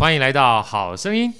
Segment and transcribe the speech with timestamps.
[0.00, 1.30] 欢迎来到好声音。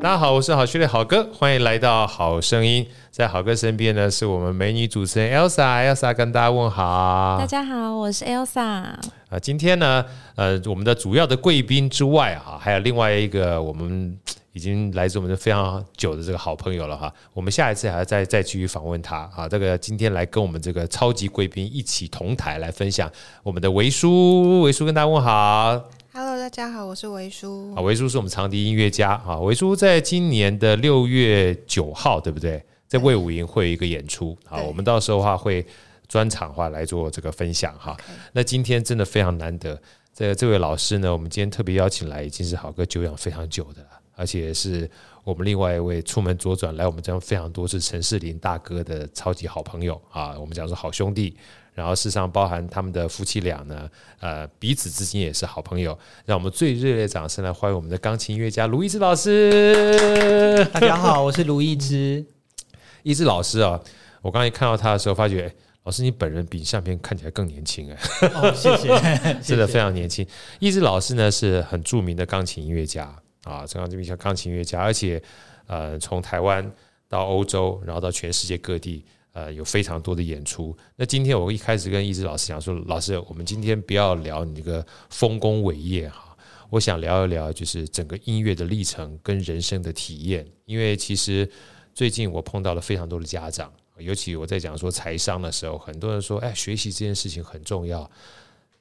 [0.00, 2.86] 大家好，我是好序列好哥，欢迎来到好声音。
[3.10, 7.36] 在好哥身边呢，是我们美女主持人 Elsa，Elsa 跟大家问好。
[7.40, 8.60] 大家好，我是 Elsa。
[8.60, 9.00] 啊、
[9.30, 10.04] 呃，今天呢，
[10.36, 14.16] 呃，我们的主要的贵宾之外啊，还有另外一个我们
[14.54, 17.12] 已经来自我们的非常久的这个好朋友了哈。
[17.32, 19.48] 我们下一次还要再再继续访问他啊。
[19.48, 23.10] 这个今天来跟我们这个超级贵宾一起同台来分享
[23.42, 25.84] 我们的维叔，维叔跟大家问好。
[26.12, 27.74] Hello，大家好，我是维叔。
[27.74, 29.40] 啊，维叔是我们长笛音乐家啊。
[29.40, 32.64] 维叔在今年的六月九号，对不对？
[32.86, 35.66] 在魏武营会有一个演出，啊，我们到时候的话会
[36.06, 37.96] 专场话来做这个分享哈。
[38.30, 39.76] 那今天真的非常难得，
[40.14, 44.88] 这这位老师呢，我们今天特别邀请来，已经是好哥久仰非常久的了，而且是
[45.22, 51.36] 我们另外一位出门左转来我们这样非常多是陈世林大哥的超级好朋友啊，我们讲说好兄弟，
[51.72, 53.88] 然后事实上包含他们的夫妻俩呢，
[54.20, 60.64] 呃，彼此之间也是好朋友，让我们最热烈掌声来欢迎我们的钢琴音乐家卢一之老师。
[60.72, 62.24] 大家好，我是卢一之。
[63.02, 63.80] 一之老师啊，
[64.22, 68.88] 我刚才看到他的时候，发觉、欸、老师你本人比相片看起来更年轻哎、欸哦，谢谢，
[69.42, 70.26] 真的非常年轻。
[70.58, 73.14] 一之老师呢是很著名的钢琴音乐家
[73.44, 75.22] 啊，这样这么一个钢琴音乐家，而且
[75.66, 76.68] 呃从台湾
[77.08, 80.76] 到欧洲，然后到全世界各地，呃有非常多的演出。
[80.96, 86.36] 那今天我一开始跟一之老师讲说，老师，我们今天不要聊你这个丰功伟业哈，
[86.70, 91.48] 我想聊一聊就是整个音乐的历程跟人生的体验，因为其实。
[91.96, 98.10] 最近我碰到了非常多的家长，尤其我在讲说财商的时候，很多人说：“哎，学习这件事情很重要。”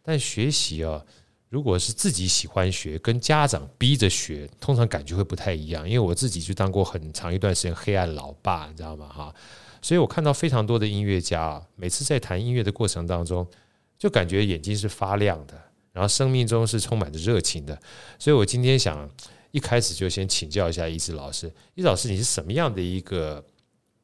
[0.02, 1.00] 但学习啊，
[1.54, 5.88] 如果是自己喜欢学，跟家长逼着学，通常感觉会不太一样。
[5.88, 9.08] 因为我自己就当过很长一段时间黑暗老爸，你知道吗？
[9.08, 9.32] 哈，
[9.80, 13.48] 所以我看到非常多的音乐家，每次在弹音乐的过程当中，
[14.00, 15.54] 就感觉眼睛是发亮的，
[15.92, 17.80] 然后生命中是充满着热情的。
[18.18, 19.08] 所以我今天想。
[19.52, 23.46] 一开始就先请教一下一之老师，一老师，你是什么样的一个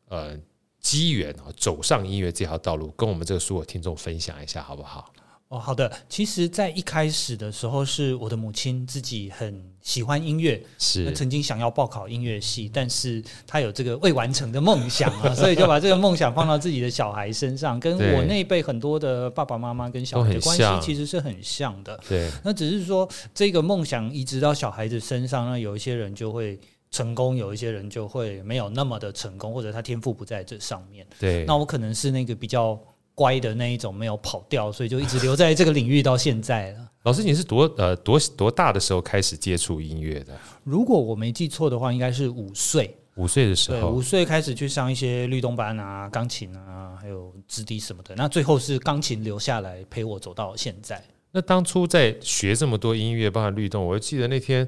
[0.07, 0.37] 呃
[0.79, 5.11] 机缘啊，走上音乐这条道路，跟我们这个所有听众分享一下好不好？
[5.49, 5.91] 哦，好的。
[6.07, 21.99] 其实，在一开始的时候，是我的母亲自己很喜欢音乐，是曾经想要报考音乐系，但是她有这个未完成的梦想啊，所以就把这个梦想放到自己的小孩身上，跟我那一辈很多的爸爸妈妈跟小孩的关系其实是很像的。
[22.07, 26.59] 对，那只是说这个梦想移植到小孩子身上，那有一些人就会
[26.91, 31.07] 成功，有一些人就会没有那么的成功，或者他天赋不在这上面。
[31.19, 32.79] 对，那我可能是那个比较。
[33.19, 36.89] 乖的那一种没有跑掉，所以就一直留在这个领域到现在了。
[37.03, 40.33] 老师，你是多呃多多大的时候开始接触音乐的？
[40.63, 42.95] 如果我没记错的话，应该是五岁。
[43.15, 48.15] 五岁的时候，五岁开始去上一些律动班啊，钢琴啊，还有直笛什么的。
[48.15, 51.03] 那最后是钢琴留下来陪我走到现在。
[51.33, 54.65] 那当初在学这么多音乐，包含律动，我记得那天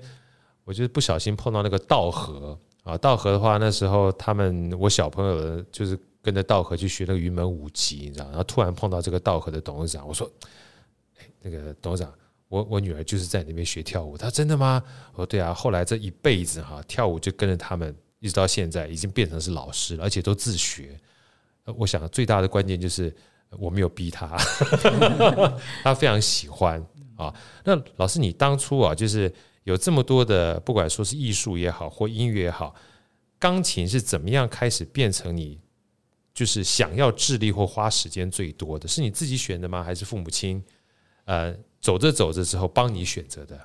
[0.66, 5.98] 我就不小心碰到那个道和啊，道和的话，那时候他们我小朋友的就是。
[6.22, 8.26] 跟着道和去学那个云门舞集，你知道？
[8.28, 10.32] 然后突然碰到这个道和的董事长，我说
[11.20, 12.14] ：“哎，那个董事长，
[12.48, 14.84] 我我女儿就是在那边学跳舞。”他说：“真的吗？”
[15.14, 21.00] 我说：“对啊。”后来这一辈子哈，跳舞就跟着他们，一直到现在，已经变成是老师了，而且都自学。
[21.78, 23.14] 我想最大的关键就是
[23.58, 24.36] 我没有逼他，
[25.84, 26.84] 他非常喜欢
[27.16, 27.34] 啊。
[27.64, 29.32] 那老师，你当初啊，就是
[29.64, 32.76] 有这么多的，不管说是艺术也好，或音乐也好，
[33.40, 35.60] 钢琴是怎么样开始变成你？
[36.34, 39.84] 就是想要智力或花时间最多的是你自己选的吗？
[39.84, 40.64] 还是父母亲
[41.26, 43.60] 呃走着走着之后帮你选择的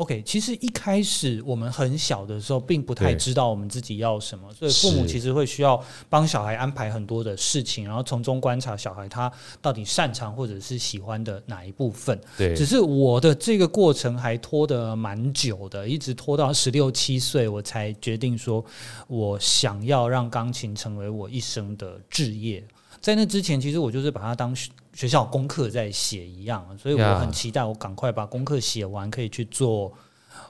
[0.00, 5.78] ？OK，其实一开始我们很小的时候，并不太知道我们自己要什么，所以父母其实会需要
[6.08, 9.30] 帮小孩安排很多的事情，然后从中观察小孩他
[9.60, 12.18] 到底擅长或者是喜欢的哪一部分。
[12.38, 18.64] 对，只是我的这个过程还拖得蛮久的，一直拖到十六七岁，我才决定说，
[19.06, 22.64] 我想要让钢琴成为我一生的志业。
[23.02, 24.54] 在那之前，其实我就是把它当
[24.92, 29.92] 学校功课在写一样，所以我很期待我赶快把功课写完，可以去做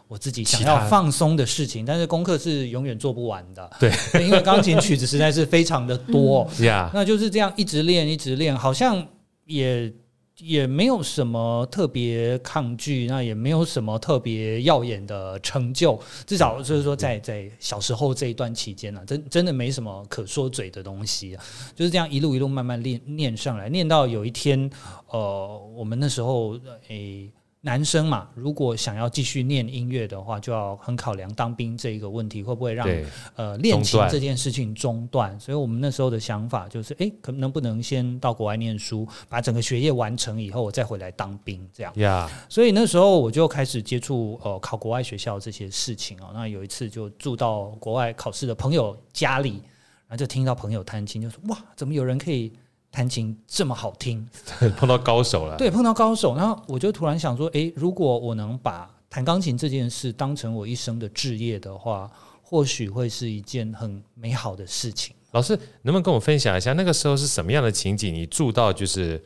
[0.08, 1.84] 我自己想要放松的事情。
[1.84, 3.92] 但是功课是永远做不完的，对，
[4.24, 6.48] 因为钢琴曲子实在是非常的多，
[6.92, 9.06] 那就是这样一直练，一直练，好像
[9.46, 9.92] 也。
[10.42, 21.44] 也没有什么特别抗拒，那也没有什么特别耀眼的成就，至少就是说在在小时候这一段期间呢、啊，真真的没什么可说嘴的东西、啊，
[21.74, 24.70] 就是这样一路一路慢慢练练上来，念到有一天，
[25.08, 26.58] 呃，我们那时候
[26.88, 27.30] 诶
[27.62, 32.88] 男生嘛，如果想要继续念音乐的话，就要很考量当兵这一个问题会不会让
[33.36, 35.38] 呃恋情这件事情中断。
[35.38, 41.92] 所以我们那时候的想法就是，哎，可能不能先到国外念书，把整个学业完成以后，我再回来当兵这样。
[41.94, 42.30] Yeah.
[42.48, 46.30] 所以那时候我就开始接触呃考国外学校这些事情哦。
[46.32, 49.62] 那有一次就住到国外考试的朋友家里，
[50.08, 52.50] 然后就听到朋友弹琴，就说哇，怎么有人可以？
[52.90, 54.28] 弹琴这么好听，
[54.76, 55.56] 碰到高手了。
[55.56, 62.10] 对，碰到高手，然后我就突然想说，诶，如果我能把弹钢琴这件事当成我一生的志业的话，
[62.42, 65.14] 或许会是一件很美好的事情。
[65.32, 68.12] 老师，能不能跟我分享一下那个时候是什么样的情景？
[68.12, 69.24] 你住到就是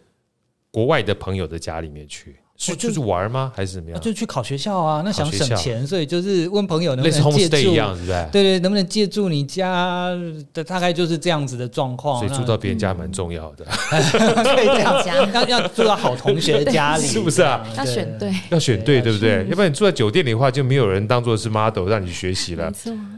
[0.70, 2.36] 国外的朋友的家里面去？
[2.56, 3.52] 是就是玩吗？
[3.54, 4.00] 还是怎么样？
[4.00, 5.02] 就去考学校啊！
[5.04, 8.28] 那想省钱，所以就是问朋友能不能借住，一样是不是？
[8.30, 10.08] 对对，能不能借住你家
[10.52, 10.62] 的？
[10.62, 12.20] 大概就是这样子的状况。
[12.20, 14.94] 所以住到别人家蛮重要的， 可以这样。
[15.34, 17.66] 要要住到好同学的家里，是不是啊？
[17.76, 19.44] 要选对，要选对，对不对？
[19.48, 22.72] 要不然你住在酒店里的话，就没有人当做是 model 让你学习了。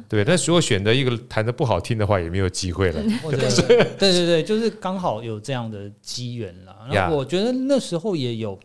[0.09, 0.25] 对。
[0.25, 3.03] 但如果选择一个弹的不好听的话，也没有机会了。
[3.31, 3.37] 对
[3.99, 6.75] 对对对，就是刚好有这样的机缘了。
[6.91, 8.59] 然后我觉得那时候也有。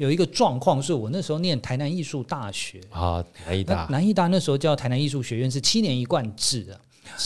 [0.00, 2.80] 有一个状况是我那时候念台南艺术大学。
[2.88, 6.80] 啊，南艺大，南艺大那时候叫台南艺术学院，是七年一贯制的。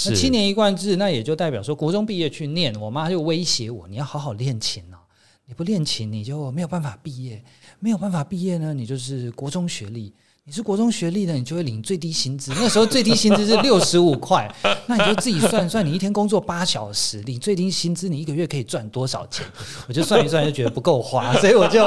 [0.07, 4.99] 那七年一贯制，那也就代表说，国中毕业去念，我妈就威胁我，你要好好练琴哦，
[5.47, 7.41] 你不练琴，你就没有办法毕业，
[7.79, 10.13] 没有办法毕业呢，你就是国中学历。
[10.47, 12.53] 你是国中学历的，你就会领最低薪资。
[12.57, 14.47] 那时候最低薪资是 六十五块，
[14.87, 19.43] 那你就自己算算，你一天工作八小时，领最低薪资，你一个月可以赚多少钱？
[19.89, 21.79] 我就算一算，就觉得不够花， 所以我就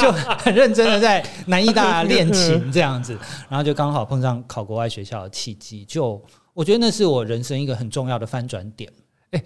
[0.00, 3.18] 就很认真的在南艺大练琴这样子，
[3.50, 6.18] 然后就刚好碰上考国外学校的契机，就
[6.54, 8.90] 我觉得那是我人生一个很重要的翻转点。
[9.32, 9.44] 哎，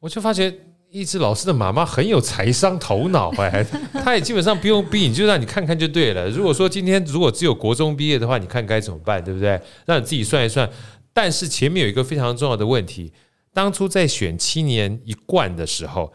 [0.00, 0.54] 我就发觉。
[0.96, 3.62] 一直老师的妈妈很有财商头脑哎，
[3.92, 6.26] 她也基本上不用逼你，就让你看看就对了。
[6.30, 9.60] 如果说今天如果只有国中毕业的话，你看该怎么办，对不对？
[9.84, 10.66] 让你自己算一算。
[11.12, 13.12] 但是前面有一个非常重要的问题，
[13.52, 16.10] 当初在选七年一贯的时候，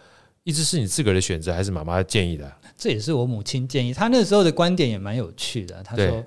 [0.46, 2.52] 一直是你自个儿的选择，还是妈妈建议的？
[2.76, 3.94] 这也是我母亲建议。
[3.94, 5.84] 她那时候的观点也蛮有趣的。
[5.84, 6.26] 她说：“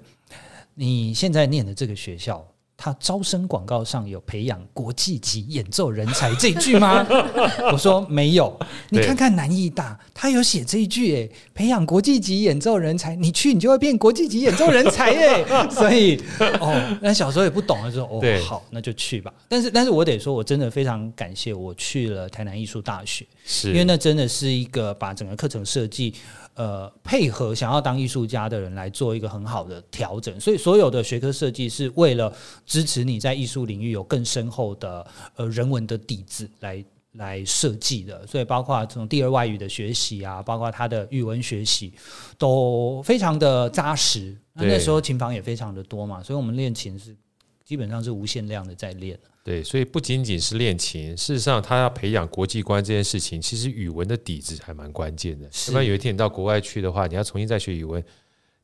[0.77, 7.06] 你现在念的这个学校。”他招生广告上有培养国际级演奏人才这一句吗？
[7.73, 8.59] 我说没有。
[8.91, 15.44] 你看看南艺大，他有写这一句诶，培养国际级演奏人才，你去你就会变国际级演奏人才诶。
[15.71, 16.21] 所以
[16.61, 19.32] 哦，那小时候也不懂的时候，哦，好，那就去吧。
[19.49, 26.15] 但是，但是我得说，我真的非常感谢我去了台南艺术大学，是因为那真的是一个把整个课程设计。
[26.55, 32.33] 呃，配合想要当艺术家的人来做一个很好的调整，所以所有的学科设计是为了
[32.65, 35.06] 支持你在艺术领域有更深厚的
[35.37, 41.93] 呃人文的底子来来设计的，所以包括这种第二外语的学习啊，包括他的语文学习
[42.39, 44.37] 都非常的扎实。
[44.53, 47.17] 那那时候琴房也非常的多嘛，所以我们练琴是
[47.64, 49.19] 基本上是无限量的在练。
[49.43, 55.44] 对，所以不仅仅是练琴，事实上他要培养国际观这件事情，其实语文的底子还蛮关键的。
[55.44, 58.02] 要不然有一天你到国外去的话，你要重新再学语文，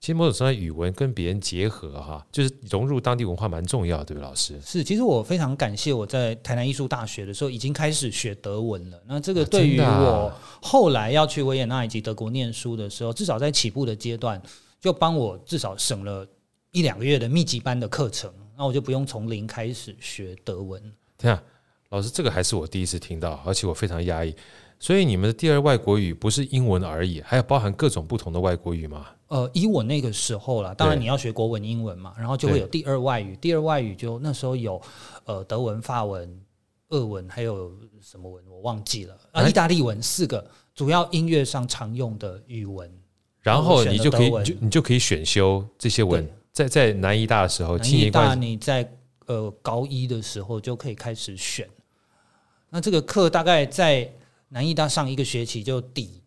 [0.00, 4.58] 其实某种程度上语文跟别人结合哈，就是融入当地文化蛮重要，对不对，老师？
[4.64, 8.99] 是，其实我非常感谢我在台南艺术大学的时候已经开始学德文了。
[9.06, 10.32] 那这个对于我
[10.62, 14.41] 后来要去维也纳以及德国念书的时候，至少在起步的阶段，
[14.81, 16.26] 就帮我至少省了
[16.73, 18.32] 一两个月的密集班的课程。
[18.61, 20.83] 那我就不用从零开始学德文。
[21.17, 21.43] 天啊，
[21.89, 24.37] 老师，这个还是我第一次听到，而且我非常压抑。
[24.79, 29.07] 所以你们的第二外国语不是英文而已，还有包含各种不同的外国语吗？
[29.29, 33.35] 呃，以我那个时候啦，当然你要学国文、英文嘛，然后就会有第二外语。
[33.37, 34.79] 第二外语就那时候有
[35.25, 36.38] 呃德文、法文、
[36.90, 42.93] 俄文，还有什么文我忘记了啊，意大利文四个主要音乐上常用的语文。
[43.40, 46.31] 然后你就可以就你就可以选修这些文。
[46.52, 48.90] 在在南医大的时候，南艺大你在
[49.26, 51.69] 呃高一的时候就可以开始选。
[52.69, 54.11] 那这个课大概在
[54.49, 56.23] 南医大上一个学期就抵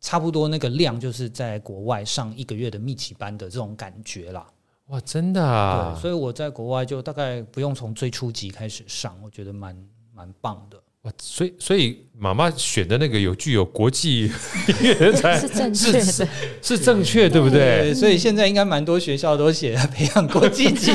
[0.00, 4.46] 差不多那个量，就是在国外上一个月的密集班的这种感觉啦。
[4.86, 5.92] 哇，真的啊！
[5.92, 10.82] 对，所以我在国外就大概不用从最初级开始上，我觉得蛮蛮棒的。
[11.20, 14.30] 所以，所以妈妈选的那个有具有国际音
[14.82, 16.28] 乐人才 是正确的，是，
[16.60, 17.92] 是正确，对不对？
[17.92, 20.90] 对，所以现在应该蛮多学校都写培养国际级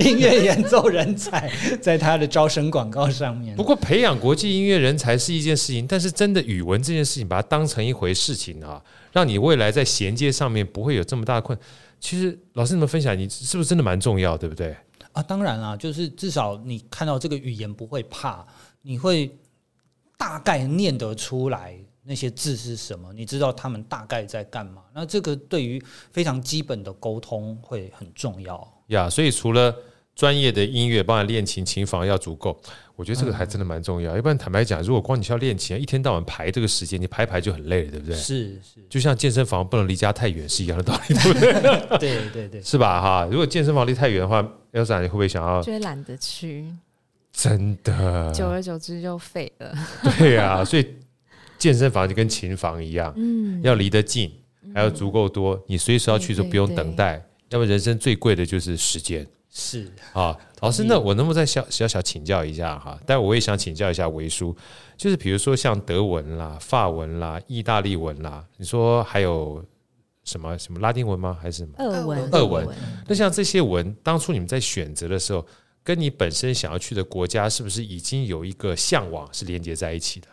[0.00, 3.56] 音乐演奏人才，在他的招生广告上面。
[3.56, 8.82] 不过，培养国际音乐人才是一件事情，但是真的语文这件事情，把它当成一回事情啊，
[9.12, 11.58] 让你未来在衔接上面不会有这么大的困。
[11.98, 14.76] 其实，老师你们分享，你是不是真的蛮重要，对不对？
[15.12, 18.44] 啊，当然啦，就是至少你看到这个语言不会怕。
[18.82, 19.34] 你会
[20.18, 24.82] 大概念得出来那些字是什么，你知道他们大概在干嘛。
[24.94, 29.08] 那这个对于非常基本的沟通会很重要呀。
[29.08, 29.74] 所以除了
[30.14, 32.60] 专业的音乐，帮你练琴，琴房要足够。
[32.94, 34.14] 我觉得这个还真的蛮重要。
[34.14, 38.14] 要不然坦白讲，如果光你需要练琴，一天到晚排这个时间，你排排就很累了，对不对？
[38.14, 41.98] 是是，就像健身房不能离家太远是一样的道理，对 不 对？
[41.98, 43.00] 对对对，是吧？
[43.00, 45.62] 哈，如果健身房离太远的话，Elsa 你会不会想要？
[45.62, 46.66] 就会懒得去。
[47.32, 49.74] 真的，久而久之就废了。
[50.18, 50.86] 对啊，所以
[51.58, 54.30] 健身房就跟琴房一样，嗯，要离得近，
[54.74, 57.24] 还要足够多，你随时要去就不用等待。
[57.48, 59.26] 要么人生最贵的就是时间。
[59.54, 62.98] 是啊，老师，那我能不能再小小小请教一下哈？
[63.04, 64.56] 但我也想请教一下维叔，
[64.96, 69.62] 就是比如说像德文啦、法文啦、意大利文啦，你说还有
[70.24, 71.36] 什么什么拉丁文吗？
[71.38, 71.74] 还是什么？
[71.76, 72.30] 俄文。
[72.32, 72.66] 俄文。
[73.06, 75.46] 那像这些文，当初你们在选择的时候，
[75.82, 80.28] 跟你本身想要去的国家，是不是已经有一个向往是连接在一起的？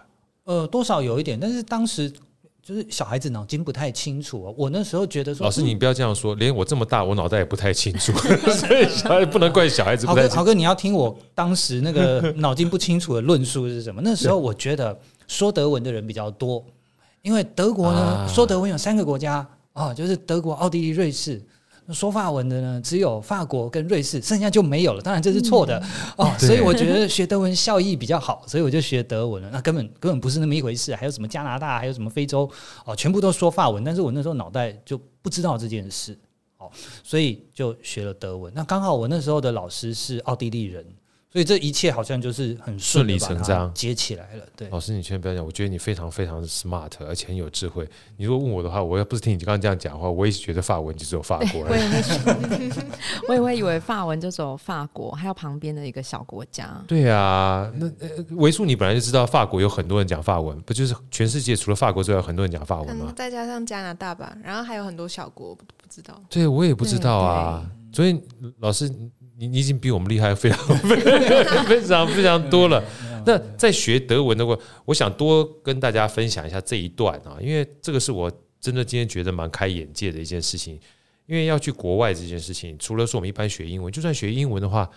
[0.45, 2.11] 呃，多少有一点，但是当时。
[2.61, 8.11] 就是小孩子脑筋不太清楚啊，我那时候觉得说，老师你不要这样说，连我这么大，我脑袋也不太清楚，
[8.51, 10.05] 所以小孩不能怪小孩子。
[10.05, 13.99] 豪哥，豪哥，你要听我当时那个脑筋不清楚的论述是什么？
[14.03, 14.95] 那时候我觉得
[15.27, 16.63] 说德文的人比较多，
[17.23, 21.41] 因为德国呢说德文有三个国家啊，就是德国、奥地利、瑞士。
[21.93, 25.01] 说法文的呢，只有法国跟瑞士，剩下就没有了。
[25.01, 25.77] 当然这是错的、
[26.17, 29.49] 嗯、哦，所以我觉得学德文效益比较好，所以我就学德文了。
[29.51, 30.95] 那根本根本不是那么一回事。
[30.95, 32.49] 还有什么加拿大，还有什么非洲
[32.85, 36.17] 哦，全部都说法文，但是我那时候脑袋就不知道这件事
[36.57, 36.69] 哦，
[37.03, 38.51] 所以就学了德文。
[38.55, 40.85] 那刚好我那时候的老师是奥地利人。
[41.31, 44.43] 所以这一切好像就是很顺理成章接起来了。
[44.55, 47.87] 对，老师，你千万不要讲，我觉得你非常非常 smart，而且很有智慧。
[48.17, 51.61] 你如果问我的话，我要不是听你刚刚这样讲的话，我也觉得法文就只有法国。
[51.69, 52.69] 我也会，
[53.27, 56.83] 我也会以为法文就只有法国，还有旁边的一个小国家。
[56.87, 57.87] 对啊，那
[58.35, 63.13] 维数，你本来就知道法国有很多人讲法文，不就是全世界除了法国之外，很多人讲法文吗？
[63.15, 66.19] 再加上加拿大吧，然后还有很多小国，不不知道。
[66.27, 67.69] 对，我也不知道啊。
[67.93, 68.19] 所以
[68.61, 68.91] 老师。
[69.39, 72.83] 你你已经比我们厉害非常非常非常多了。
[73.25, 78.29] 那在学德文的话，我想多跟大家分享一下这一段啊，因为这个是我
[78.59, 80.77] 真的今天觉得蛮开眼界的一件事情。
[81.25, 84.89] 因为要去国外这件事情，除了说我们一般学英文，就算学英文的话，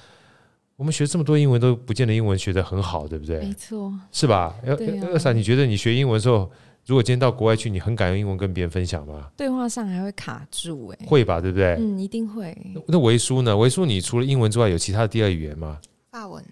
[0.77, 3.39] 我们学这么多英文都不见得英文学得很好，对不对？
[3.39, 4.57] 没错，是吧？
[4.67, 4.75] 二，
[5.13, 6.51] 二三，你觉得你学英文的时候？
[6.85, 9.31] 如果今天到国外去，你很敢用英文跟别人分享吗？
[9.37, 11.77] 对话上还会卡住哎、欸，会吧，对不对？
[11.79, 12.57] 嗯，一定会。
[12.89, 13.57] 那维叔呢？
[13.57, 15.81] 维叔，你除了英文之外，有其他的第二语言吗？
[16.11, 16.45] 法文。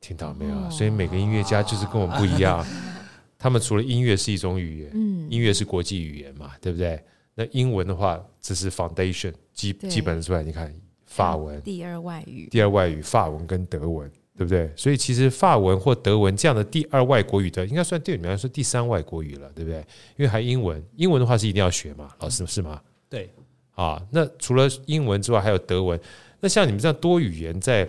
[0.00, 0.54] 听到没有？
[0.54, 2.66] 哦、所以每个音乐家就是跟我们不一样，哦、
[3.38, 7.00] 他们除了音乐是一种语言，嗯，音乐是国际语言嘛，对不对？
[7.34, 10.74] 那英文的话，这是 foundation 基基本出来，你看
[11.06, 14.10] 法文第二外语，第二外语法文跟德文。
[14.42, 14.72] 对不对？
[14.76, 19.78] 所以其实法文或德文这样的第二外国语的，应该算对你们来说第三外国语了，对不对？
[20.16, 22.80] 因为还英文，英文的话是一定要学嘛，老师是吗？
[23.08, 23.30] 对
[23.74, 24.04] 啊。
[24.10, 26.00] 那除了英文之外，还有德文。
[26.40, 27.88] 那像你们这样多语言，在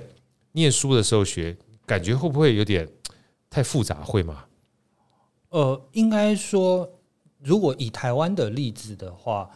[0.51, 1.57] 念书的时候学，
[1.87, 2.87] 感觉会不会有点
[3.49, 4.03] 太复杂？
[4.03, 4.45] 会吗？
[5.49, 6.87] 呃，应该说，
[7.41, 9.49] 如果以台湾的例子的话。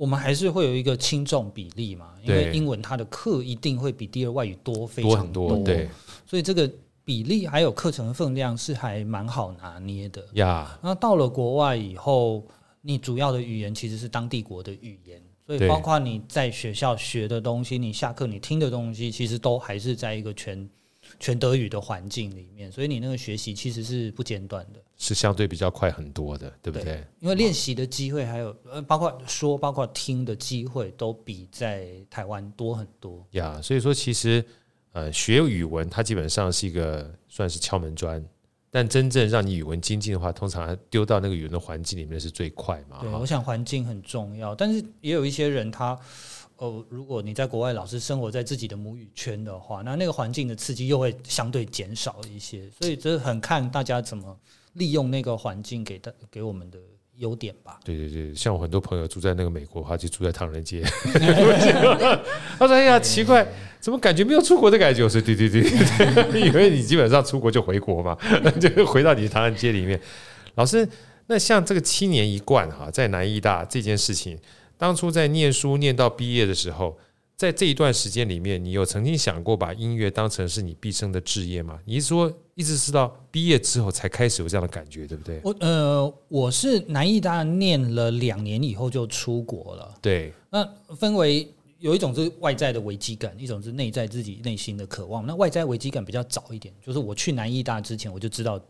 [0.00, 5.90] 我们还是会有一个轻重比例嘛，因为英文它的课一定会比第二外语多非常多，对，
[6.30, 6.70] 所以这个
[7.04, 10.78] 比例还有课程的分量是还蛮好拿捏的呀。
[10.80, 12.46] 那到了国外以后，
[12.82, 20.70] 你主要的语言其实是当地国的语言，所以包括你在学校学的东西，你下课你听的东西，其实都还是在一个全。
[21.18, 26.84] 全德语的环境里面，所以你那个学习其实是不间断的，是相对比较快很多的，对不对？
[26.84, 33.26] 对，因为练习的机会还有呃，包括说、包括听的机会，都比在台湾多很多。
[33.32, 34.44] 呀，所以说其实
[34.92, 38.24] 呃，学语文它基本上是一个算是敲门砖，
[38.70, 42.98] 但真正让你语文精进的话，通常丢到那个语文的环境里面是最快嘛。
[43.00, 45.98] 对，我想环境很重要，但是也有一些人他。
[46.56, 54.38] 哦，如果你在国外老是生活在自己的母语圈的话，那那个环境的刺激又会相对减少一些，所以这很看大家怎么
[54.74, 56.78] 利用那个环境给的给我们的
[57.20, 57.78] 优点吧。
[57.84, 60.82] 对对对，像我很多朋友住在那个美国，他就住在唐人街。
[62.58, 63.46] 他说：“哎呀，奇怪，
[63.78, 65.62] 怎么感觉没有出国的感觉？”我说：“对对对
[66.32, 68.16] 对，以为你基本上出国就回国嘛，
[68.60, 70.00] 就回到你的唐人街里面。”
[70.56, 70.88] 老师，
[71.26, 74.36] 那像这个七年一贯哈，在南艺大这件事情。
[74.76, 76.98] 当初在念书念到毕业的时候，
[77.36, 81.78] 在这一段时间里面，你有曾经想过把音乐当成是你毕生的志业吗？
[81.84, 85.40] 你是说一直是到毕业之后才开始有这样的感觉，对不对？
[85.42, 89.94] 我呃，我是南艺大念了两年以后就出国了。
[90.02, 90.62] 对，那
[90.94, 95.26] 分为有一种是外在的危机感，一种是内在自己内心的渴望。
[95.26, 98.60] 那外在危机感比较早一点，就是我去南艺大之前我就知道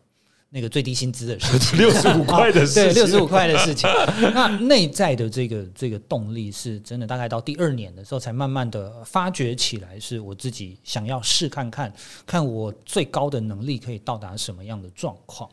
[0.52, 3.88] 那个最低薪资的事情， 六十五块的事情，对，六十五块的事情。
[4.34, 11.92] 那内在的这个这个动力是真的，大概到第二年的时候，才慢慢的发掘起来，是我自己想要试看看，
[12.26, 15.48] 看我最高的能力可以到达什么样的状况。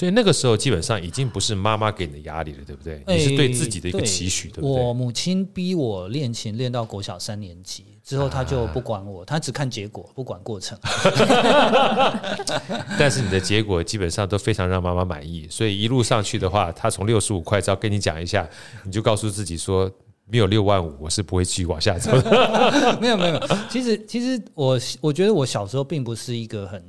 [0.00, 3.04] 所以那个时候基本上已经不是妈妈给你的压力了，对不对？
[3.06, 4.82] 你是对自己的一个期许，对，对不对？
[4.82, 10.78] 我母亲逼我练琴练到国小三年级之后，她就不管我，她只看结果，不管过程。
[12.98, 18.48] 但是你的结果基本上都非常让妈妈满意，所以一路上去的话，她从六十五块只要跟你讲一下，
[18.86, 19.90] 你就告诉自己说，
[20.24, 22.10] 没有六万五，我是不会继续往下走
[23.02, 23.38] 没有没有，
[23.68, 26.82] 其实其实我我觉得我小时候并不是一个很。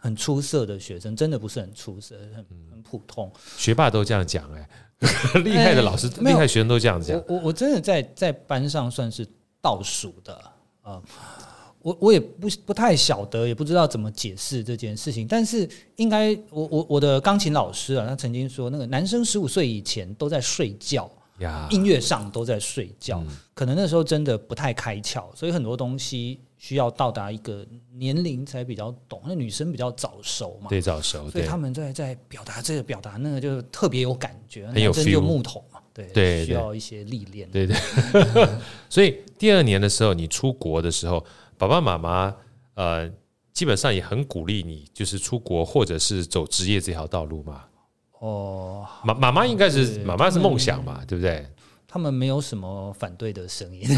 [0.00, 3.30] 很出色的学生，真的不是很出色，很很普通。
[3.56, 4.68] 学霸都这样讲哎，
[5.44, 7.22] 厉害的老师、厉害学生都这样讲。
[7.28, 9.26] 我我真的在在班上算是
[9.60, 10.34] 倒数的
[10.82, 11.00] 啊，
[11.82, 15.26] 我我也不不太晓得，也不知道怎么解释这件事情。
[15.26, 21.10] 但是应该，我我我的钢琴老师啊，他曾经说，那个男生十五岁以前都在睡觉，
[21.70, 23.22] 音乐上都在睡觉，
[23.54, 26.40] 可能那时候真的不太开窍，所以很多东西。
[26.60, 37.74] 需要到达一个年龄才比较懂，那女生比较早熟嘛，对，早熟，所以他们在在表达这个表达那个就特别有感觉，很有 feel，就木头嘛，对对，需要一些历练，对对。
[38.90, 41.24] 所以第二年的时候，你出国的时候，
[41.56, 42.36] 爸爸妈妈
[42.74, 43.10] 呃
[43.54, 47.64] 基本上也很鼓励你，就是出国或者是走职业这条道路嘛。
[48.20, 51.46] 哦，妈妈妈应该是妈妈是梦想嘛，对不对？
[51.88, 53.82] 他们没有什么反对的声音，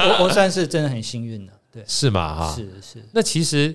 [0.00, 2.34] 我我算是真的很幸运了，对，是吗？
[2.34, 3.04] 哈，是是。
[3.12, 3.72] 那其实，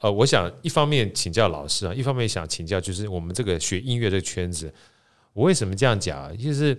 [0.00, 4.70] 呃，我想一方面请教老师啊，一方面想请教，就是我们这个学音乐这个圈子，
[5.32, 6.30] 我为什么这样讲啊？
[6.36, 6.78] 就是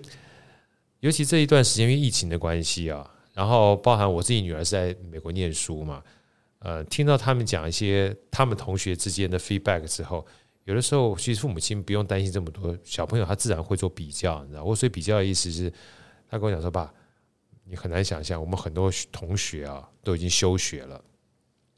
[0.99, 6.03] 尤其这一段时间，因为疫情的关系啊，然后包含我自己女儿是在美国念书嘛，
[6.59, 10.23] 呃，听到他们讲一些他们同学之间的 feedback 之后。
[10.65, 14.63] 有的时候，其实父母亲不用担心这么多，小朋友他自然会做比较，你知道？
[14.63, 15.71] 我所以比较的意思是，
[16.27, 16.91] 他跟我讲说：“爸，
[17.63, 20.99] 你很难想象，我们很多同学啊都已经休学了。”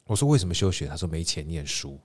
[0.08, 2.00] 我说：“为什么休学？”他说：“没钱念书。”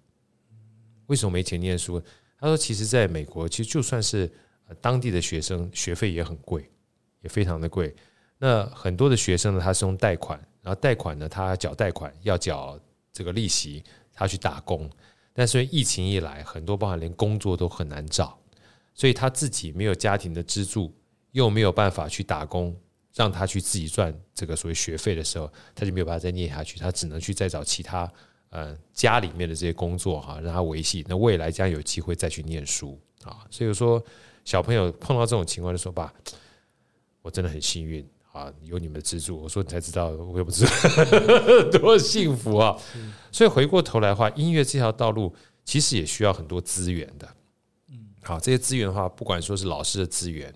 [1.07, 2.03] 为什么没钱念书？
[2.37, 4.29] 他说：“其实在美国，其实就算是
[4.81, 6.69] 当地的学生，学费也很贵，
[7.21, 7.95] 也非常的贵。
[8.39, 12.77] 那很多的学生呢，他是用贷款，然后贷款呢，他缴贷款要缴
[13.13, 14.91] 这个利息，他去打工。”
[15.35, 18.39] 但是疫情一来，很多包含连工作都很难找，
[18.95, 20.95] 所以他自己没有家庭的资助，
[21.31, 22.77] 又没有办法去打工，
[23.15, 28.13] 让他去自己赚这个所谓学费的时候，他就没有办法再念下去，他只能去再找其他
[28.51, 31.05] 呃家里面的这些工作哈，让他维系。
[31.09, 34.05] 那未来将有机会再去念书啊，所以说
[34.45, 36.13] 小朋友碰到这种情况的时候吧，
[37.23, 40.71] 我真的很幸运。”啊，有你们的资助，我说你才知道，我也不知道
[41.79, 42.75] 多幸福啊！
[43.31, 45.35] 所以回过头来的话，音乐这条道路
[45.67, 47.29] 其实也需要很多资源的。
[47.91, 50.51] 嗯，好，这些资源的话，不管说是老师的资源，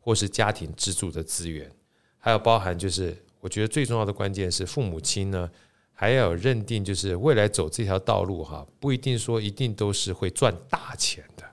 [0.00, 1.70] 或是家庭资助的资源，
[2.18, 5.48] 还有包含就是，我觉得最重要的关键是父母亲呢，
[5.92, 11.44] 还要有认定，就是未来走这条道路哈，不一定说一定都是会赚大钱的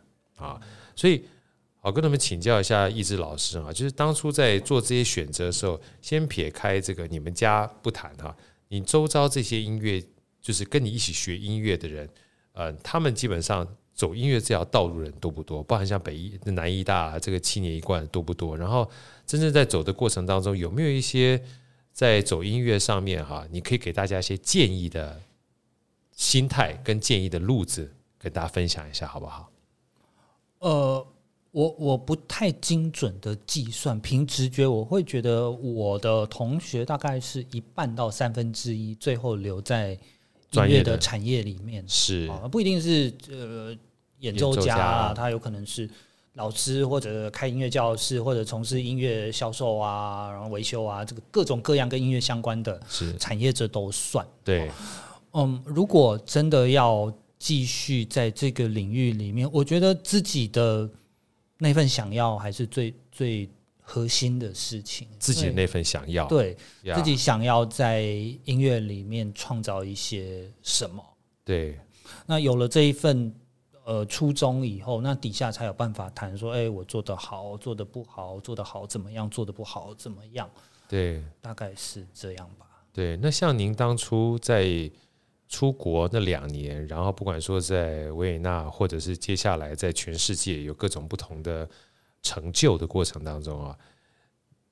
[0.43, 0.59] 啊，
[0.95, 1.23] 所以。
[1.87, 8.35] 我跟他们请教一下易志老师啊，就是当初在做这些选择的时候，先撇开这个你们家不谈哈，
[8.67, 10.03] 你周遭这些音乐，
[10.41, 12.09] 就是跟你一起学音乐的人，
[12.51, 15.63] 呃，他们基本上走音乐这条道路人多不多？
[15.63, 18.57] 包含像北艺、南艺大这个七年一贯多不多？
[18.57, 18.89] 然后
[19.25, 21.41] 真正在走的过程当中，有没有一些
[21.93, 25.21] 在走音乐上面哈，你可以给大家一些建议的
[26.11, 29.49] 心态跟建议的路子，跟大家分享一下好不好？
[30.59, 31.07] 呃。
[31.51, 39.97] 我我不太精准的计算，凭直觉我会觉得我的同学大概是一半到三分之一，最后留在
[40.51, 43.75] 音乐的产业里面是啊，不一定是呃
[44.19, 45.89] 演奏家啊，他有可能是
[46.33, 52.79] 老师或者开音乐教室或者从事音乐销售啊，然后维修啊，这个各种各样跟音乐相关的
[53.17, 54.69] 产业这都算对。
[55.33, 60.87] 嗯，如果真的要继续在这个领域里面，我觉得自己的。
[61.57, 63.49] 那份想要还是最最
[63.81, 66.57] 核心的事情，自己的那份想要，对
[66.93, 68.01] 自己想要在
[68.45, 71.03] 音乐里面创造一些什么？
[71.43, 71.79] 对，
[72.25, 73.33] 那有了这一份
[73.85, 80.49] 呃初衷以后，那底下才有办法谈说，哎，我做得好，做得不好，做得好怎么样，做得不好怎么样？
[80.87, 82.65] 对，大概是这样吧。
[82.93, 84.91] 对，那像您当初在。
[85.47, 91.67] 出国那两年，然后不管说在维也纳，或者是接下来在全世界有各种不同的
[92.21, 93.77] 成就的过程当中啊，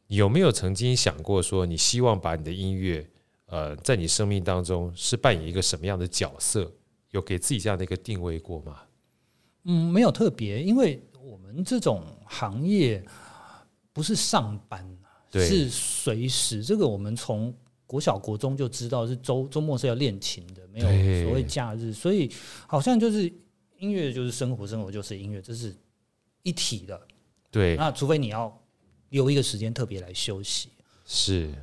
[0.07, 3.07] 有没有曾经想过说，你希望把你的音乐，
[3.45, 6.71] 呃，在你生命当中是扮演一个什么样的角色？
[7.11, 8.81] 有给自己这样的一个定位过吗？
[9.63, 13.01] 嗯，没有特别，因为我们这种行业
[13.93, 14.85] 不是上班，
[15.31, 16.61] 对是随时。
[16.61, 17.55] 这个我们从
[17.87, 22.31] 国小国中就知道，是周周末是要练琴的，没有所谓假日，所以
[22.67, 23.31] 好像就是
[23.77, 25.75] 音乐就是生活，生活就是音乐，这是
[26.43, 26.99] 一体的。
[27.51, 28.53] 对，那除非你要
[29.09, 30.69] 留一个时间特别来休息，
[31.05, 31.53] 是。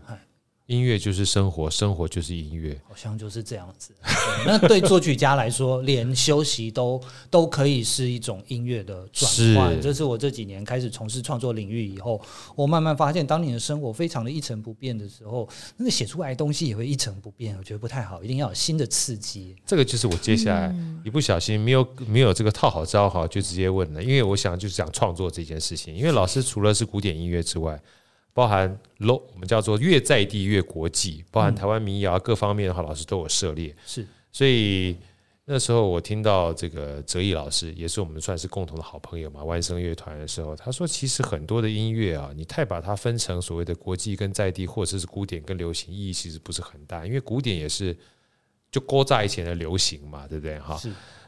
[0.72, 3.92] 音乐就是生活，生活就是音乐，好像就是这样子。
[4.46, 9.78] 那对作曲家来说，连休息都都可以是一种音乐的转换。
[9.80, 12.18] 这是我这几年开始从事创作领域以后，
[12.56, 17.54] 我慢慢发现，当你的生活非常的一成不变的时候，那个写出来的东西也会一成不变。
[17.58, 19.54] 我觉得不太好，一定要有新的刺激。
[19.66, 25.94] 这个就是我接下来一不小心没有没有这个套好招哈，就直接问了，因为我想就是讲创作这件事情。
[25.94, 27.80] 因为老师除了是古典音乐之外，
[28.34, 33.74] 包含 low，我们叫做越在地越国际，包含台湾民谣各方面的话，老师都有涉猎。
[33.86, 34.96] 是，所以
[35.44, 47.94] 那时候我听到这个哲毅老师，也是我们算是共同的好朋友嘛，万声乐团的时候，他说，其实很多的音乐啊，你太把它分成所谓的国际跟在地，或者是古典跟流行，意义其实不是很大，因为古典也是
[48.70, 50.58] 就勾在以前的流行嘛，对不对？
[50.58, 50.80] 哈。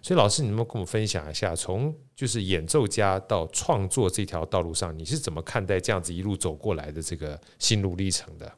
[0.04, 8.52] 所以老师，你能不能跟我们分享一下，从就是演奏家到创作这条道路上，你是怎么看待这样子一路走过来的这个心路历程的？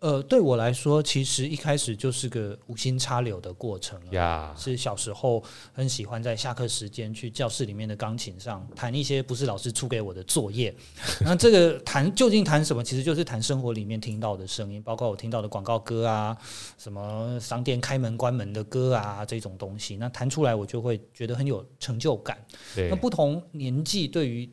[0.00, 4.54] 呃，对我来说，其实一开始就是个无心插柳的过程呀。
[4.56, 10.74] 是小时候很喜欢在下课时间去教室里面的钢琴上弹一些不是老师出给我的作业。
[11.20, 12.82] 那这个弹究竟弹什么？
[12.82, 16.34] 其实就是弹生活里面听到的声音，包括我听到的广告歌啊，
[16.78, 19.98] 什么商店开门关门的歌啊，这种东西。
[19.98, 22.42] 那弹出来我就会觉得很有成就感。
[22.88, 24.50] 那不同年纪对于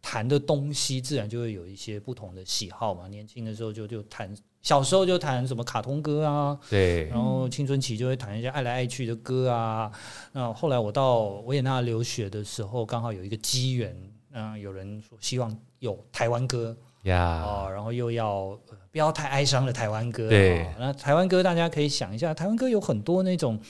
[0.00, 3.08] 弹的东西，自然就会有一些不同的喜好嘛。
[3.08, 4.32] 年轻的时候就就弹。
[4.64, 9.92] 小时候就弹什么卡通歌啊，对，然后青春期就会弹一些爱来爱去的歌啊。
[10.32, 13.94] 那后来我到维也纳留学的时候，刚好有一个机缘，
[14.32, 18.58] 嗯，有人说希望有台湾歌呀，哦，然后又要
[18.90, 23.60] 不要太哀伤的台湾歌，对，那台湾歌大家可以想一下，台湾歌有很多那种。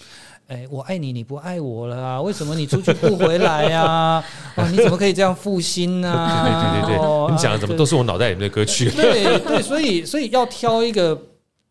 [0.46, 2.20] 哎，我爱你，你不爱我了啊？
[2.20, 3.82] 为什么你出去不回来呀？
[3.84, 4.24] 啊，
[4.70, 6.12] 你怎么可以这样负心呢？
[6.44, 8.90] 对对对对，你讲的怎么都是我脑袋里面的歌曲？
[8.90, 11.18] 对对，所以所以要挑一个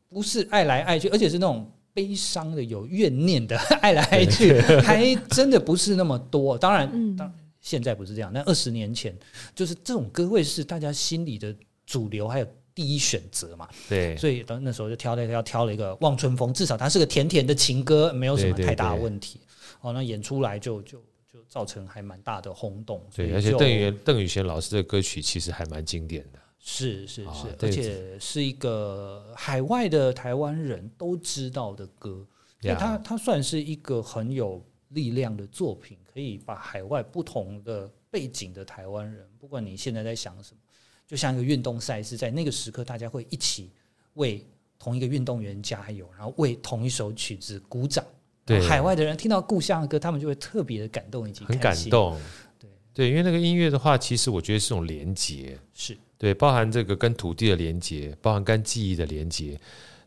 [0.10, 6.58] 不是爱来爱去，而且是那种悲伤的、有怨念的爱来爱去，还真的不是那么多。
[6.58, 7.32] 当然，当
[7.62, 9.16] 现在不是这样，那二十年前
[9.54, 11.54] 就是这种歌会是大家心里的
[11.86, 12.48] 主流，还有。
[12.76, 19.40] 第一选择嘛，对，所以等那时候就挑了，要挑了一个《望春风》，至少它是个甜甜的情歌，没有什么太大的问题。
[19.82, 21.00] 哦，那演出来就就
[21.32, 23.06] 就造成还蛮大的轰动。
[23.16, 32.26] 对，而且邓宇邓宇贤老师的歌曲其实还蛮经典的，是是是，而且是一个海外的台湾人都知道的歌，
[32.62, 40.60] 所以它它算是一个很有力量的作品，可以把海外不同的背景的台湾人，不管你现在在想什么。
[41.08, 43.70] 就像一个运动赛事，在那个时刻，大家会一起
[44.14, 44.44] 为
[44.80, 48.04] 同一个运动员加油，然后为同一首曲子鼓掌。
[48.46, 52.20] 对，海外的人听到故乡的歌，他们就会特别的感动以及很感动。
[52.60, 59.60] 对对，因为那个音乐的话，其实我觉得是种连接，是对，包含这个跟土地的连接，包含跟记忆的连接。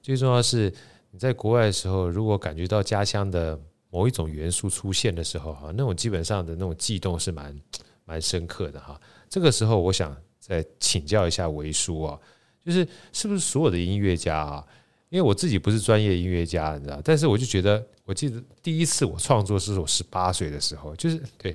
[0.03, 0.73] 最重要是
[1.11, 3.59] 你在国外的时候，如果感觉到家乡的
[3.91, 7.59] 某一种元素出现的时候，哈，那种基本上的那种悸动是蛮
[8.05, 9.01] 蛮深刻的哈。
[9.29, 10.17] 这个时候，我想。
[10.47, 12.17] 再请教一下维叔啊，
[12.65, 14.65] 就是是不是所有的音乐家啊？
[15.09, 21.53] 因为我自己不是专业音乐家，你知道，但是我就觉得，我记得第一次我创作是我十八岁的时候，就是对，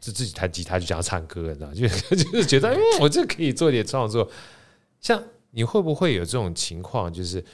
[0.00, 4.28] 就自己弹吉他就想要唱歌，你知道，就 就是觉得，嗯，我这可以做点创作。
[5.00, 7.44] 像你会不会有这种情况，就是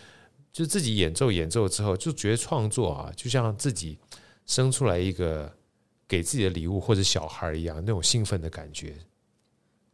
[0.52, 3.98] 就自己演奏演奏之后，就觉得创作啊，就像自己
[4.46, 5.52] 生出来一个
[6.06, 8.94] 给自己的礼物或者小孩一样，那种兴奋的感觉。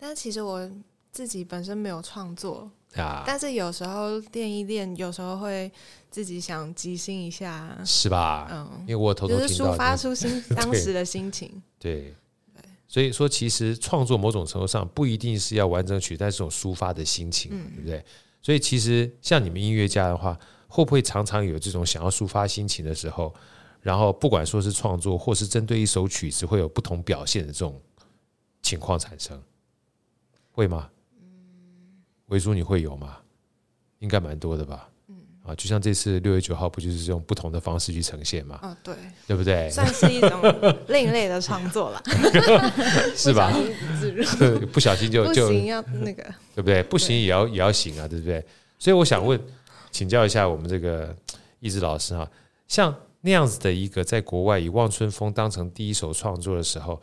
[0.06, 0.70] 但其实我
[1.10, 5.72] 自己本身没有创作啊，但是有时候练一练，有时候会
[6.10, 8.46] 自己想即兴一下，是吧？
[8.52, 11.50] 嗯，因为我偷偷就是抒发出心 当时的心情。
[11.78, 12.14] 对
[12.54, 18.04] 对，所以说其实创作某种程度上不一定是要完整曲，但是这种抒发的心情，嗯、对不对？
[18.42, 20.38] 所以其实像你们音乐家的话，
[20.68, 23.34] 会不会常常有这种想要抒发心情的时候，
[23.80, 27.80] 然后不管说是创作，或是针对一首曲子，会有不同表现的这种
[28.60, 29.42] 情况产生？
[30.54, 30.88] 会吗？
[32.26, 33.16] 维叔，你会有吗？
[33.98, 34.88] 应该蛮多的吧。
[35.08, 38.60] 嗯，啊，就像这次六月九号，不就是用不同的方式去呈现吗？
[38.62, 38.94] 哦，对，
[39.26, 39.68] 对不对？
[39.68, 40.40] 算是一种
[40.86, 42.00] 另类的创作了，
[43.16, 43.52] 是吧？
[44.72, 46.22] 不小心就就要那个，
[46.54, 46.84] 对不对？
[46.84, 48.44] 不行也要也要行啊，对不对？
[48.78, 49.40] 所以我想问，
[49.90, 51.12] 请教一下我们这个
[51.58, 52.30] 一直老师啊，
[52.68, 57.02] 像那样子的一个在国外以《望春风》当成第一首创作的时候，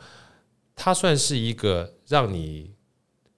[0.74, 2.71] 它算是一个让你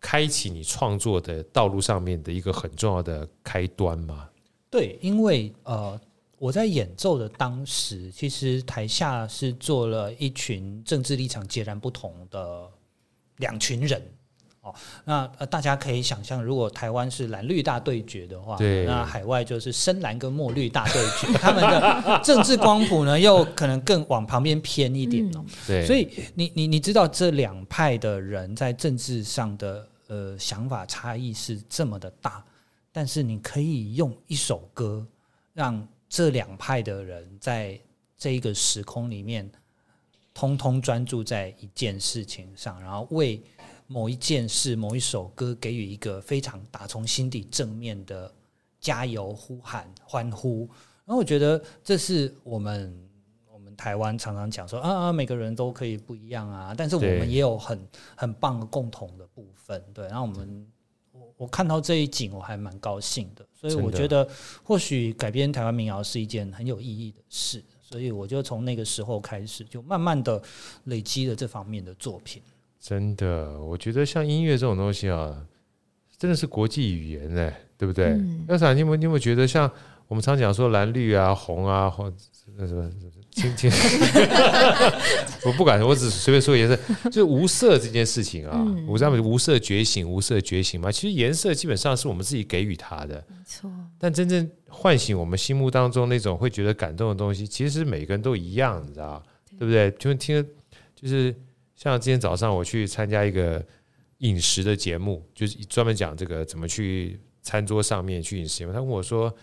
[0.07, 4.29] 开启你创作的道路上面的一个很重要的开端吗？
[4.69, 5.99] 对，因为呃。
[6.37, 12.69] 我在演奏的当时，其实台下是坐了一群政治立场截然不同的
[13.39, 14.03] 两群人
[14.61, 14.75] 哦。
[15.07, 25.45] 那大家可以想象，如果台湾是蓝绿大对决的话，对，那海外就是深蓝跟墨绿大对决， 他们的政治光谱呢，又可能更往旁边偏一点哦。
[25.67, 32.45] 对，所以你你你知道这两派的人在政治上的呃想法差异是这么的大，
[32.93, 35.07] 但是你可以用一首歌
[35.53, 35.87] 让。
[36.07, 37.81] 这两派的人在
[38.17, 39.51] 这一个时空里面，
[40.33, 43.43] 通通专注在一件事情上，然后为
[43.89, 48.33] 某一件事、某一首歌给予一个非常打从心底正面的
[48.81, 50.69] 加油呼喊、欢呼。
[51.05, 52.97] 然后我觉得这是我们
[53.75, 57.79] 们台湾常常讲说啊啊，每个人都可以不一样啊，但是我们也有很
[58.15, 59.83] 很棒的共同的部分。
[59.93, 60.67] 对，然后我们。
[61.37, 64.27] 我看到这一景，我还蛮高兴的，所以我觉得
[64.63, 70.41] 或许改编台湾民谣是一件很有意义的事，所以我就从那个时候开始，就慢慢的
[70.85, 72.41] 累积了这方面的作品。
[72.81, 75.45] 真的，我觉得像音乐这种东西啊，
[76.17, 78.11] 真的是国际语言哎，对不对？
[78.47, 79.69] 要、嗯、是你有没有你有没有觉得像
[80.07, 82.13] 我们常讲说蓝绿啊、红啊或
[82.57, 82.89] 那什么？
[83.35, 83.69] 青青，
[85.45, 90.91] 我不敢，我只是随便说颜色，就是无色这件事情啊，我知道无色觉醒，无色觉醒嘛。
[90.91, 93.69] 其实颜色基本上是我们自己给予它的，没错。
[93.99, 99.21] 但真正唤醒我们心目当中那种会觉得感动的东西，其实每个人都一样，你知道
[99.59, 99.91] 对不对？
[99.99, 100.47] 就听，
[100.95, 101.35] 就是
[101.75, 103.61] 像今天早上我去参加一个
[104.19, 108.65] 饮食的节目，就是专门讲这个怎么去餐桌上面去饮食。
[108.67, 109.35] 他问我说。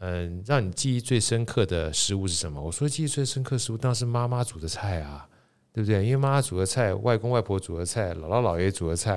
[0.00, 2.62] 嗯，让你记忆最深刻的食物是什么？
[2.62, 5.28] 我说记忆最深刻的食物当然是妈妈煮的菜啊，
[5.72, 6.04] 对不对？
[6.04, 9.16] 因为妈妈煮的菜，外公外婆煮的菜，姥姥姥爷煮的菜，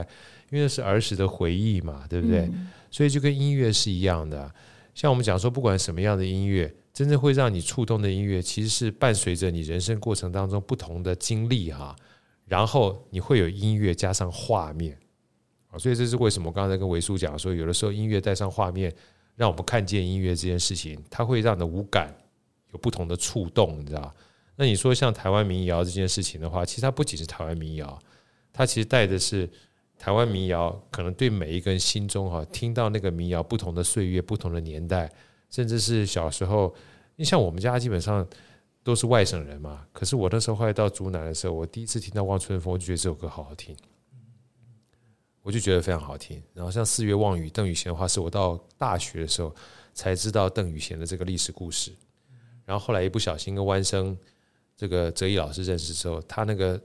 [0.49, 2.39] 因为那是儿时的回忆嘛，对不对？
[2.47, 4.51] 嗯、所以就跟音乐是一样的。
[4.95, 11.95] 像我们讲说，不管什么样的音乐，真正会让你触动的音乐，其实是伴随着你人生过程当中不同的经历哈。
[12.45, 14.97] 然后你会有音乐加上画面
[15.69, 18.91] 啊，所以这是为什么我刚才跟维叔讲说，有的时候音乐带上画面。
[19.41, 22.15] 让我们看见音乐这件事情，它会让你的五感
[22.73, 24.13] 有不同的触动，你知道？
[24.55, 27.99] 那你说像台湾民谣这件事情的话，其实它不仅是台湾民谣，
[28.53, 29.49] 它其实带的是
[29.97, 35.11] 台湾民谣，可能对每一个人心中哈，听到那个民谣不同的岁月、不同的年代，
[35.49, 36.71] 甚至是小时候，
[37.15, 38.23] 你像我们家基本上
[38.83, 43.75] 都是外省人嘛，可是我那时候后来到竹南的时候，我第一次听到《望春风》，我就觉得这首歌好好听。
[45.43, 49.53] 我就觉得非常好听，然后像《四月望雨》，邓雨贤的话，是我到大学的时候
[49.93, 51.91] 才知道邓雨贤的这个历史故事。
[52.63, 54.15] 然后后来一不小心跟湾生
[54.77, 56.79] 这个哲一老师认识之后，他那个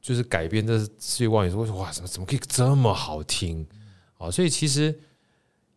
[0.00, 3.66] 就是改编的《四月望雨》，说哇，怎么怎么可以这么好听
[4.16, 4.30] 啊？
[4.30, 4.98] 所以其实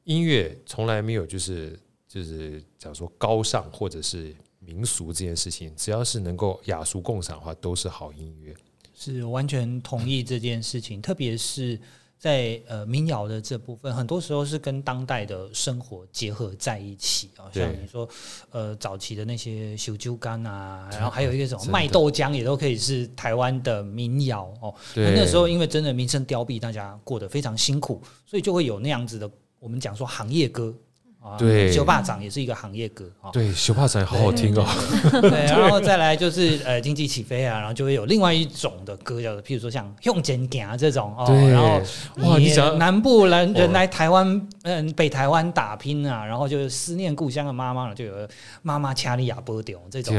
[0.05, 8.55] 音乐从来没有就是就是讲说高尚或者是民俗这件事情，只要是能够雅俗共赏的话，都是好音乐。
[9.03, 11.79] 是完全同意这件事情，特别是
[12.19, 17.49] 在呃民谣的这部分，很多时候是跟当代的生活结合在一起啊。
[17.51, 18.07] 像你说，
[18.51, 24.71] 呃，早期的那些修酒干啊，然后还有一个什么卖豆浆，也都可以是台湾的民谣哦。
[24.95, 30.71] 那那时候因为真的民生凋敝，大家过得非常辛苦，所以就会有那样子的，我们讲说行业歌。
[31.38, 33.29] 对，修霸掌也是一个行业歌啊。
[33.31, 34.65] 对，修霸掌也好好听哦。
[35.21, 41.25] 对， 然后再来就是呃经济起飞啊，然后就会有另外一种的歌，叫做譬如说像《向前行》这种哦。
[41.49, 41.79] 然后
[42.27, 48.13] 哇，你想南部人人来台湾，嗯，北台湾打拼啊，然后就是思念故乡的妈妈，就有
[48.63, 50.15] 妈妈掐你哑波丢这种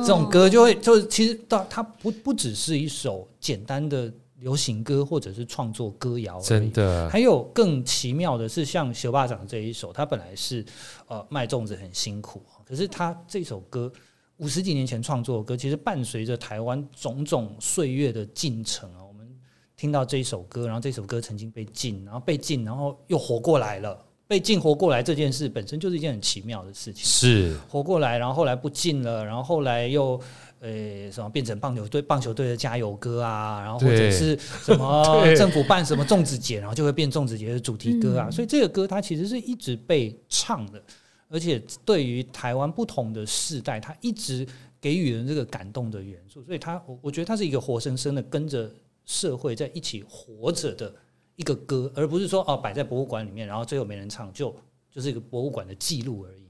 [0.00, 4.10] 这种歌，就会就其实到它不不只是一首简单的。
[4.40, 7.10] 流行歌或者是创作歌谣，真的。
[7.10, 10.64] 还有更奇妙的是，像《学霸长》这一首，他本来是
[11.08, 13.92] 呃卖粽子很辛苦，可是他这首歌
[14.36, 19.28] 五十几年前创作的歌，其实伴随着台湾种种岁月的进程啊，我们
[19.76, 23.98] 听到这一首歌，然后这首歌曾经被禁，然后被禁，然后又活过来了，
[24.28, 27.58] 被禁活过来这件事本身就是一件很奇妙的事情，是。
[27.68, 30.20] 活过来，然后后来不禁了，然后后来又。
[30.60, 38.30] 呃，什么变成棒球队棒球队的加油歌啊，然后或者是什么 政府办什么粽子节，然后就会变粽子节的主题歌啊。
[38.30, 40.82] 所以这个歌它其实是一直被唱的，
[41.28, 44.44] 而且对于台湾不同的世代，它一直
[44.80, 46.42] 给予人这个感动的元素。
[46.42, 48.68] 所以它，我我觉得它是一个活生生的跟着
[49.04, 50.92] 社会在一起活着的
[51.36, 54.52] 一个歌，而不是说哦摆在博物馆里面，然后最后没人唱，就
[54.90, 56.47] 就是一个博物馆的记录而已。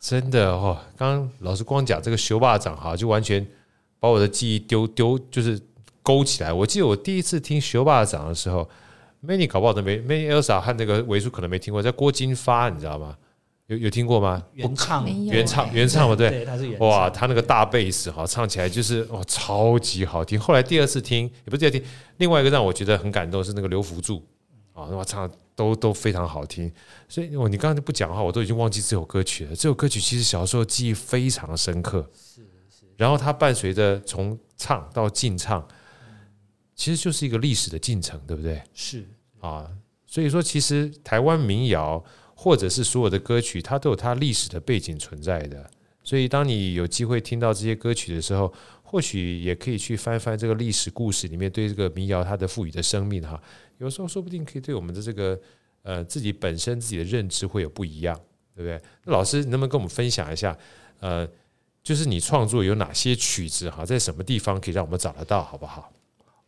[0.00, 3.46] 真的哦，刚刚老师光讲这个《修霸掌》哈，就完全
[3.98, 5.60] 把我的记忆丢丢，就是
[6.02, 6.50] 勾起来。
[6.50, 8.66] 我记得我第一次听《修霸掌》的时候
[9.22, 13.14] ，Many 搞不好都没，Many Elsa 和那个维叔可能没听过，在郭金发，你知道吗？
[13.66, 14.42] 有有听过吗？
[14.54, 16.88] 原唱，原唱，原唱嘛，对，对，他是原唱。
[16.88, 20.40] 哇，他那个大贝斯哈，唱起来就是哦，超级好听。
[20.40, 21.86] 后来第二次听，也不是第二次听，
[22.16, 24.24] 另外一个让我觉得很感动是那个刘福助。
[24.72, 26.72] 啊，那唱都都非常好听，
[27.08, 29.54] 所以我你刚才不讲的话，我都已经忘记这首歌曲了。
[29.54, 32.86] 这首歌曲其实小时候记忆非常深刻，是是。
[32.96, 35.66] 然后它伴随着从唱到进唱，
[36.74, 38.62] 其实就是一个历史的进程，对不对？
[38.72, 39.06] 是
[39.40, 39.70] 啊，
[40.06, 42.02] 所以说其实台湾民谣
[42.34, 45.70] 或者是所有的歌曲，它都有它历史的背景存在的。
[46.02, 48.50] 所以当你有机会听到这些歌曲的时候，
[48.90, 53.40] 或许也可以去翻翻这个历史故事里面对这个民谣它的赋予的生命哈。
[53.78, 55.40] 有时候说不定可以对我们的这个
[55.82, 58.18] 呃自己本身自己的认知会有不一样，
[58.56, 58.82] 对不对？
[59.04, 60.58] 那老师，你能不能跟我们分享一下？
[60.98, 61.24] 呃，
[61.84, 65.92] 就是你创作有哪些曲子哈，在什么地方可以让我们找得到，好不好？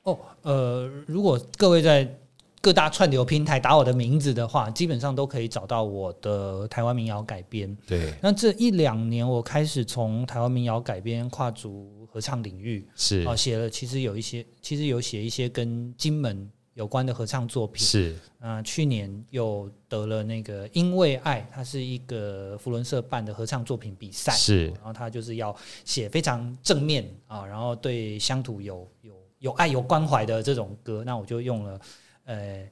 [0.03, 2.19] 哦，呃，如果各位在
[2.61, 7.77] 各大串流平台打我的名字的话，基本上都可以找到我的台湾民谣改编。
[7.87, 13.23] 对，那这一两年我开始从台湾民谣改编跨足合唱领域，是。
[13.27, 16.51] 啊，写了其实有一些，其实有写一些跟金门。
[16.75, 17.85] 有关的合唱作品。
[17.85, 18.17] 是。
[18.39, 31.81] 啊、呃，去年又得了那个因为爱，它是一个福伦社办的合唱作品比赛，是，然后他就是要写非常正面啊，然后对乡土有有有爱有关怀的这种歌，那我就用了
[32.25, 32.67] 呃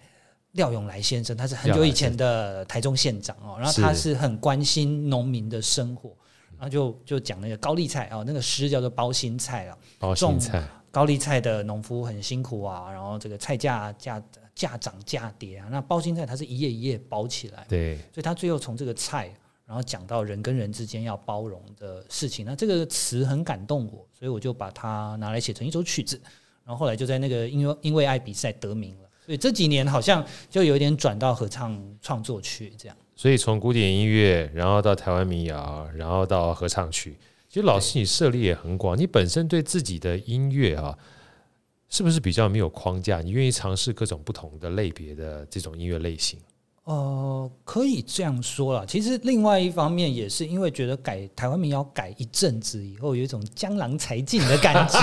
[0.53, 6.17] 廖永来先生，他是很久以前的台中县长哦，然后他是很关心农民的生活，
[6.61, 10.63] 然后就就讲那个高丽菜啊，那个诗叫做包心菜啊，包心菜。
[10.91, 14.23] 高丽菜的农夫很辛苦啊，然后这个菜价价
[14.55, 19.33] 价涨价跌啊，那包心菜它是一页一页包起来，对，所以它最后从这个菜，
[19.65, 26.21] 然后讲到人跟人之间要包容的事情，那这个词很感动我，所以我就把它拿来写成一首曲子，
[26.65, 37.19] 然后后来就在那个因为因为爱比赛得名了，所以这几年好像就有一点转到合唱创作去这样，所以从古典音乐，然后到台湾民谣，然后到合唱曲。
[37.51, 38.99] 其实老师，你涉猎也很广。
[38.99, 40.97] 你本身对自己的音乐啊，
[41.91, 43.21] 是不是比较没有框架？
[43.21, 46.39] 你愿意尝试各种不同的类别的这种音乐类型？
[46.85, 48.87] 呃，可以这样说啦。
[48.89, 54.99] 其实另外一方面也是因为觉得改台湾民谣改一阵子以后，有一种江郎才尽的感觉，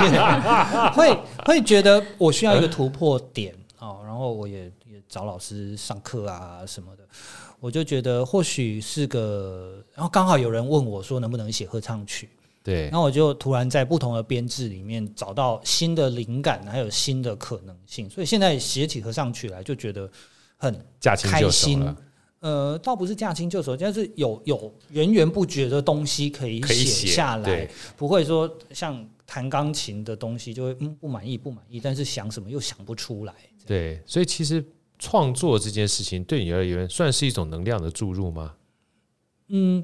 [0.98, 4.02] 会会觉得我需要一个突破点哦。
[4.04, 7.04] 然后我也也找老师上课啊什么的。
[7.60, 12.30] 我就觉得或许是个，然后刚好有人问我说能不能写合唱曲。
[12.64, 20.10] 对，然后我就突然在不同的编制里面找到新的灵感，还有新的可能性，所以现在写起合唱曲来就觉得
[20.58, 20.74] 很
[21.24, 21.82] 开心。
[22.42, 33.34] 呃，倒不是驾轻就熟，但是有有源源不绝的东西可以写下来，不会说像弹钢琴的东西就会嗯不满意不满意，但是想什么又想不出来。
[33.66, 34.64] 对，所以其实
[35.00, 38.56] 创作这件事情对你而言算是一种能量的注入吗？
[39.48, 39.84] 嗯，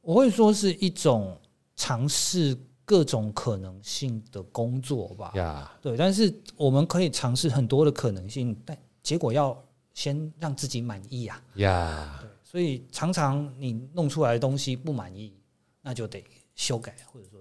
[0.00, 1.38] 我会说是一种。
[1.76, 5.66] 尝试各种可能性的工作吧，yeah.
[5.82, 9.60] 对，但是我们可以尝试很多的可能性，但结果要
[9.92, 12.20] 先让自己满意啊，yeah.
[12.20, 15.34] 对，所以常常你弄出来的东西不满意，
[15.82, 17.40] 那就得修改或者说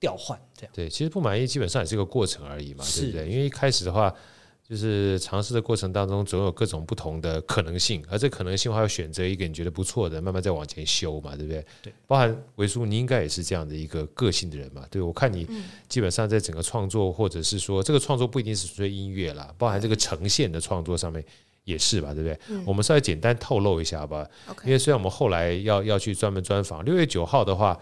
[0.00, 0.72] 调换这样。
[0.74, 3.30] 对，其实不满意基本上也是个过程而已嘛，对不对？
[3.30, 4.12] 因为一开始的话。
[4.70, 11.66] 就是尝试的过程当中，总有各种不同的可能性，而这可能性的话，要选择一个你觉得不错的，慢慢再往前修嘛，对不对？
[11.82, 14.86] 对，包含维叔，你应该也是这样的一个个性的人嘛。
[14.88, 15.44] 对，我看你
[15.88, 21.24] 基本上在整个创作，或者是说这个创作不一定是纯粹音乐啦，包含这个呈现的创作上面
[21.64, 22.38] 也是吧，对不对？
[22.50, 24.24] 嗯、我们稍微简单透露一下吧，
[24.64, 27.76] 因为虽然我们后来要要去专门专访，六月九号的话。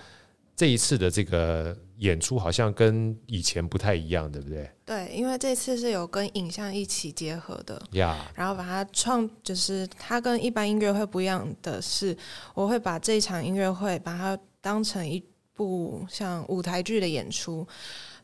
[0.57, 4.71] 这一次的这个演出好像跟以前不太一样，对不对？
[4.85, 8.31] 对，因为这次是有跟影像一起结合的呀。
[8.35, 12.17] 然后把它创，就是它跟一般音乐会不一样的是，
[12.55, 15.23] 我会把这一场音乐会把它当成一
[15.55, 17.67] 部像舞台剧的演出，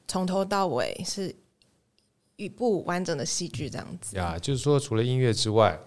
[0.06, 1.34] 从头到尾是
[2.36, 4.16] 一部完整的戏剧这样子。
[4.16, 5.78] 呀，就是说除了音乐之外。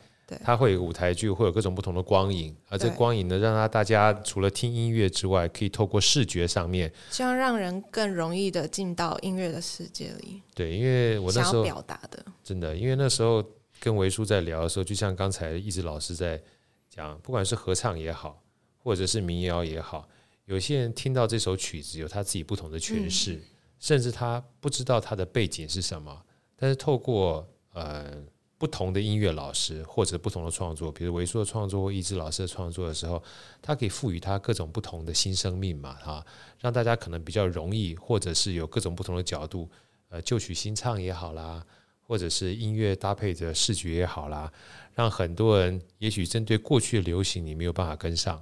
[0.44, 10.42] 它会有舞台剧，会有各种不同的光影，而这光影呢，让它大家除了听音乐之外，可以透过视觉上面，希望让人更容易的进到音乐的世界里。
[10.54, 13.42] 对，因为我那时候表达的，真的，因为那时候
[13.80, 16.42] 跟维叔在聊的时候，就像刚才一直老师在
[16.90, 18.44] 讲，不管是合唱也好，
[18.78, 20.10] 或者是民谣也好，
[20.46, 23.42] 有些人听到这首曲子有他自己不同的诠释，嗯，
[23.80, 26.22] 甚至他不知道他的背景是什么，
[26.58, 28.12] 但是透过呃。
[28.60, 33.22] 不同的音乐老师或者不同的创作，比如维叔的创作或一之老师的创作的时候，
[33.62, 36.26] 他可以赋予他各种不同的新生命嘛，哈，
[36.60, 39.70] 让大家可能比较容易，或者是有各种不同的角度，
[40.10, 41.64] 呃，旧曲新唱也好啦，
[42.02, 44.52] 或者是音乐搭配着视觉也好啦，
[44.96, 48.42] 让很多人也许针对过去的流行你没有办法跟上，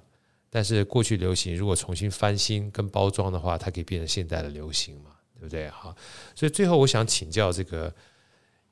[0.50, 5.70] 但是过去流行如果重新翻新跟包装的话，它可以变成现在的流行嘛，对不对？
[5.72, 5.94] 哈，
[6.34, 7.94] 所以最后我想请教这个。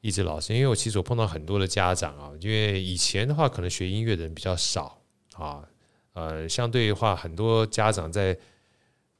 [0.03, 5.01] 一直老师，因为我其实我碰到很多的家长啊，因为以前的话可能学音乐的人比较少
[5.35, 5.65] 啊，
[6.11, 8.37] 呃，相对的话，很多家长在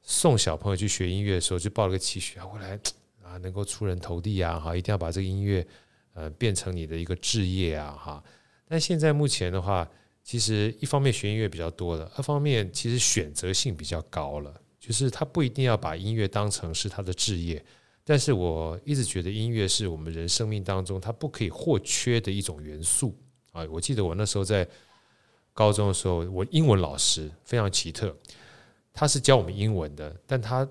[0.02, 2.78] 送小朋友去学音乐的时候，就抱了个期许啊，未来
[3.22, 5.66] 啊能够出人头地啊，哈，一定要把这个音乐
[6.12, 8.22] 呃变成你的一个置业啊，哈。
[8.68, 9.88] 但现在目前的话，
[10.22, 17.64] 其实一方面学音乐比较多了，二方面其实选择性比较高了，就是他不一定要把音乐当成是他的置业。
[18.04, 23.18] 但是我一直觉得音乐是我们人生命当中它不可以或缺的一种元素
[23.52, 23.66] 啊！
[23.70, 24.68] 我记得我那时候在
[25.54, 28.14] 高中的时候，我英文老师非常奇特，
[28.92, 30.68] 他是教我们英文的，但他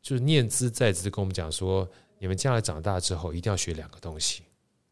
[0.00, 4.44] 就是念兹在兹跟我们讲说，你们将来长大之后一定要学两个东西，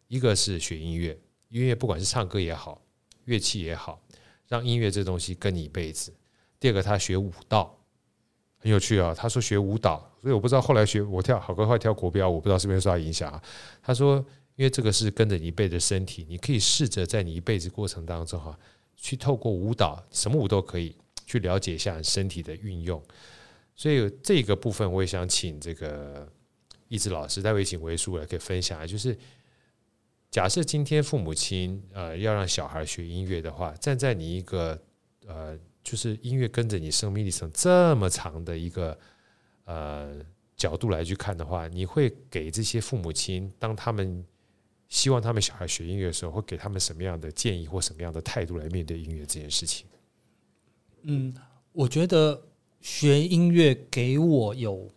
[0.09, 1.17] 一个是学音乐，
[1.51, 2.83] 音乐不管是唱歌也好，
[3.27, 4.03] 乐器也好，
[4.49, 6.11] 让音乐这东西跟你一辈子；
[6.59, 7.79] 第二个他学舞蹈。
[8.57, 9.15] 很有趣啊！
[9.15, 13.43] 他说学舞蹈，所以我不知道后来学我跳好歌会跳国标，我不知道是不是受他影响啊。
[13.83, 14.16] 他说，
[14.57, 18.59] 因为这个是跟着你一辈子身体，你可以试着在你一辈子过程当中哈，
[18.97, 20.97] 去透过舞蹈，什么舞都可以
[21.27, 23.03] 去了解一下身体的运用。
[23.77, 26.27] 所以这个部分我也想请这个
[26.89, 29.14] 一之老师，待会请维叔来可以分享啊，就是
[30.31, 34.81] 假设今天父母亲呃要让小孩学音乐的话，站在你一个
[35.27, 35.59] 呃。
[35.85, 38.99] 就是音乐跟着你生命历程这么长的一个
[39.65, 40.15] 呃
[40.57, 44.25] 角度来去看的话，你会给这些父母亲，当他们
[44.89, 49.87] 希望他们小孩学音乐的时候，会给他们什么样的建议或什么样的态度来面对音乐这件事情？
[51.03, 51.35] 嗯，
[51.73, 52.41] 我觉得
[52.81, 54.91] 学音乐给我有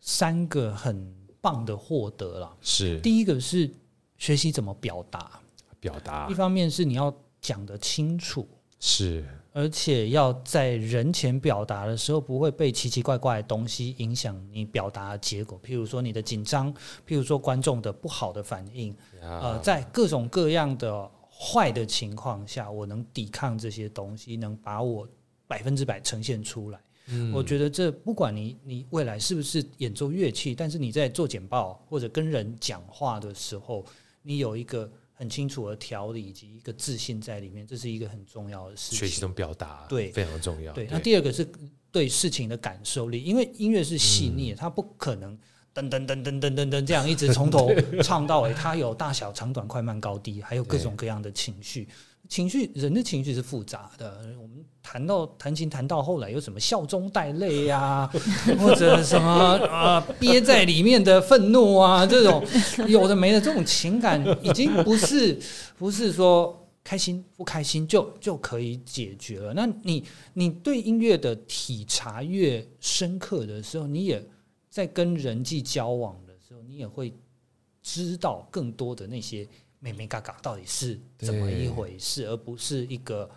[0.00, 2.56] 三个很棒的获得了。
[2.60, 3.70] 是第一个是
[4.16, 5.40] 学习怎么表达，
[5.80, 8.48] 表达一方面是你要讲得清楚，
[8.84, 9.24] 是。
[9.54, 15.58] 而且要在人前表达的时候，不会被奇奇怪怪的东西影响你表达的结果。
[15.62, 16.74] 譬如说你的紧张，
[17.06, 25.08] 譬如说观众的不好的反应，呃，在各种各样的坏的情况下，我能抵抗这些东西，能把我
[25.46, 26.80] 百分之百呈现出来。
[27.06, 33.84] 嗯，我觉得这不管你你未来是不是演奏乐器，但是你在做简报或者跟人讲话的时候，
[34.20, 34.90] 你有一个。
[35.16, 38.98] 很清楚的条理以及一个自信在里面，这是一个很重要的事情。
[38.98, 40.72] 学习中表达，对，非常重要。
[40.72, 41.48] 对，那第二个是
[41.92, 45.38] 对事情的感受力，因为音乐是细腻，它不可能
[45.72, 47.70] 噔噔噔噔噔噔噔这样一直从头
[48.02, 51.88] 唱到尾，它有大小、长短、快慢、高低，还有各种各样的情绪。
[52.28, 54.34] 情绪，人的情绪是复杂的。
[54.40, 58.10] 我们谈到弹琴，谈到后来有什么笑中带泪呀，
[58.58, 59.30] 或者什么
[59.66, 62.42] 啊憋在里面的愤怒啊，这种
[62.88, 65.38] 有的没的这种情感，已经不是
[65.78, 69.52] 不是说开心不开心就就可以解决了。
[69.54, 74.22] 那你你对音乐的体察越深刻的时候，你也
[74.70, 77.12] 在跟人际交往的时候，你也会
[77.82, 79.46] 知道更多的那些。
[79.84, 83.28] 眉眉角角到底是怎么一回事，而不是一个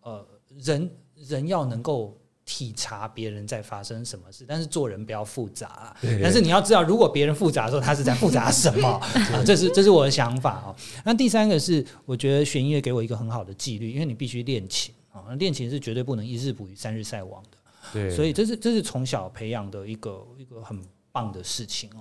[0.00, 0.26] 呃
[0.58, 5.94] 人人要能够体察别人在发生什么事，但是做人不要复杂。
[6.00, 8.88] 但是你要知道，如果别人复杂的时候，他是在复杂什么？
[9.34, 10.74] 啊，这是这是我的想法哦。
[11.04, 17.58] 那第三个是，我觉得学音乐给我一个很好的纪律，因为你必须练琴啊，练琴是绝对不能一日捕鱼三日晒网的。
[17.92, 20.80] 对，所以这是这是从小培养的一个一个很
[21.12, 22.00] 棒的事情哦。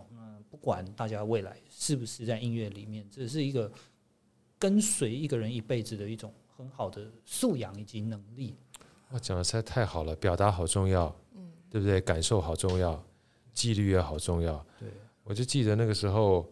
[0.61, 1.57] 管大家未来。
[1.69, 3.69] 是不是在音乐里面，这是一个
[4.59, 8.55] 跟随一个人一辈子的一种很好的素养以及能力。
[9.09, 11.99] 哇，讲的实在太好了，表达好重要，嗯，对不对？
[11.99, 13.03] 感受好重要，
[13.51, 14.63] 纪律也好重要。
[14.79, 14.87] 对，
[15.23, 16.47] 我就记得那个时候，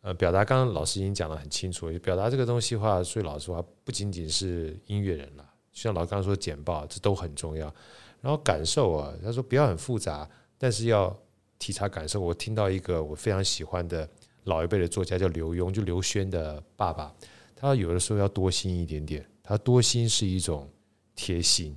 [0.00, 7.72] 呃，表达刚刚老师已经讲得很清楚，表达这个东西的话，说老实话，不仅仅是音乐人了，就像老刚刚说简报，这都很重要。
[8.20, 11.16] 然后感受啊，他说不要很复杂，但是要
[11.62, 12.20] 体察感受。
[12.20, 14.08] 我听到一个我非常喜欢的。
[14.46, 17.14] 老一辈的作家叫刘墉，就刘轩的爸爸。
[17.54, 20.68] 他有的时候要多心一点点，他多心是一种
[21.14, 21.76] 贴心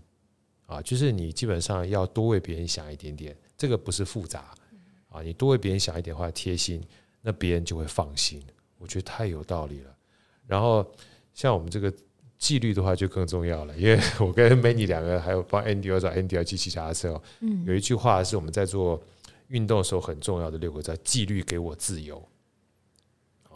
[0.65, 4.51] 啊，就是你基本上要多为别人想一点点，这个不是复杂
[5.09, 6.81] 啊，你多为别人想一点的话，贴心，
[7.21, 8.41] 那别人就会放心。
[8.79, 9.95] 我觉得太有道理了。
[10.47, 10.83] 然后
[11.35, 11.93] 像我们这个
[12.39, 18.99] 纪律的话，就更重要了，因为我跟 Manny 两个还有帮 Andy 要找 Andy 要骑骑脚踏车，嗯，有一句话是我们在做
[19.47, 22.27] 运动的时候很重要的六个字：纪律给我自由。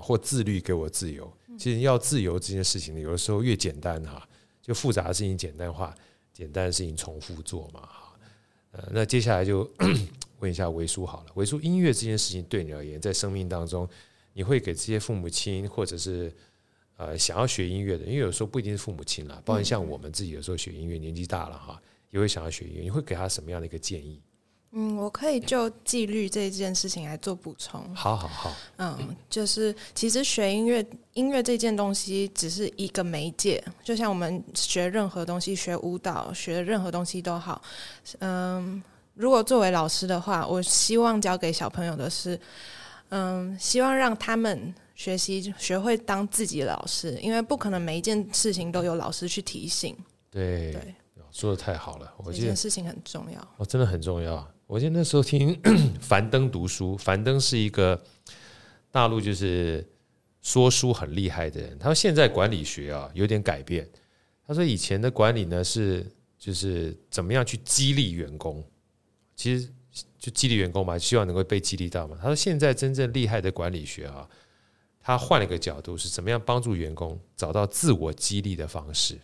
[0.01, 4.25] 或自律给我自由，其实要自由这件事情呢，有的时候越简单哈，
[4.61, 5.93] 就复杂的事情简单化，
[6.31, 8.17] 简单的事情重复做嘛哈。
[8.71, 9.69] 呃，那接下来就
[10.39, 13.85] 问一下维叔好了，维叔音乐这件事情对你而言，在生命当中，
[14.31, 16.33] 你会给这些父母亲或者是
[16.95, 24.21] 呃想要学音乐的，因为有时候不一定是父母亲啦，包括像我们自己有时候学音乐年纪大了哈，也会想要学音乐，你会给他什么样的一个建议？
[24.71, 27.83] 嗯，我可以就纪律这件事情来做补充。
[27.95, 28.55] 好好好。
[28.77, 37.59] 嗯，就是其实学音乐，音乐这件东西只是一个媒介，就像我们学任何东西，学舞蹈，学任何东西都好。
[38.19, 38.81] 嗯，
[39.15, 42.39] 如果作为老师的话，我希望教给小朋友的是，
[43.09, 49.97] 嗯，希望让他们学习学会当自己的老师，因为不可能每一件事情都有老师去提醒。
[50.29, 50.95] 对对，
[51.31, 53.41] 说的太好了，我觉得这件事情很重要。
[53.57, 54.47] 哦，真的很重要。
[54.69, 55.59] 我记得那时候听
[55.99, 57.99] 樊登读书，樊登是一个
[58.91, 59.83] 大陆就是
[60.43, 61.75] 说书很厉害的人。
[61.79, 63.89] 他说现在管理学啊有点改变。
[64.45, 66.05] 他说以前的管理呢是
[66.37, 68.63] 就是怎么样去激励员工，
[69.35, 69.67] 其实
[70.19, 72.15] 就激励员工嘛，希望能够被激励到嘛。
[72.21, 74.29] 他说现在真正厉害的管理学啊，
[75.01, 79.17] 他换了一个角度，是怎么样帮助员工找到自我激励的方式。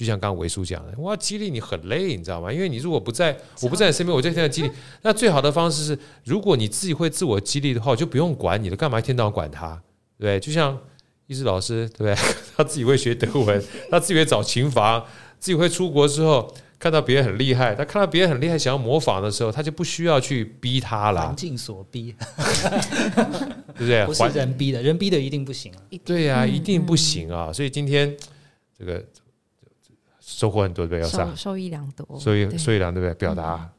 [0.00, 2.50] 就像刚刚维叔讲的，我要激励你很累，你知道吗？
[2.50, 4.70] 因为你如果不在，我不在你身边，我就天天激励。
[5.02, 9.78] 那最好的方式是，如果你自己会自我激励的话，我就不用管你了，干嘛一天到晚管他？
[10.18, 10.78] 对，就像
[11.26, 12.14] 一志老师，对不对？
[12.56, 15.04] 他自己会学德文， 他自己会找琴房，
[15.38, 21.26] 自己会出国之后，看到别人很厉害，他看到别人很厉害，想要模仿的时候，他就不需要去逼他了。
[21.26, 22.14] 环境所逼，
[23.76, 24.04] 对不对？
[24.08, 25.78] 不是人逼的，人逼的一定不行啊。
[26.06, 27.52] 对呀、啊，一定不行啊！
[27.52, 28.16] 所以今天
[28.78, 29.04] 这个。
[30.40, 31.10] 收获很多，对不对？
[31.10, 33.18] 收收益良多，受益受益良多，对不对？
[33.18, 33.70] 表达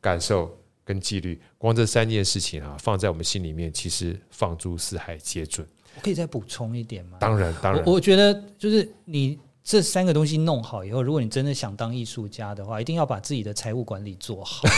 [0.00, 5.66] 感受跟纪律，光这三件事情啊，放在我们心里面，其实放诸四海皆准。
[5.96, 7.18] 我可以再补充一点吗？
[7.20, 9.40] 当然，当然我，我觉得就是你。
[9.64, 14.68] 这三个东西弄好以后，如果你真的想当艺术家的话，一定要把自己的财务管理做好。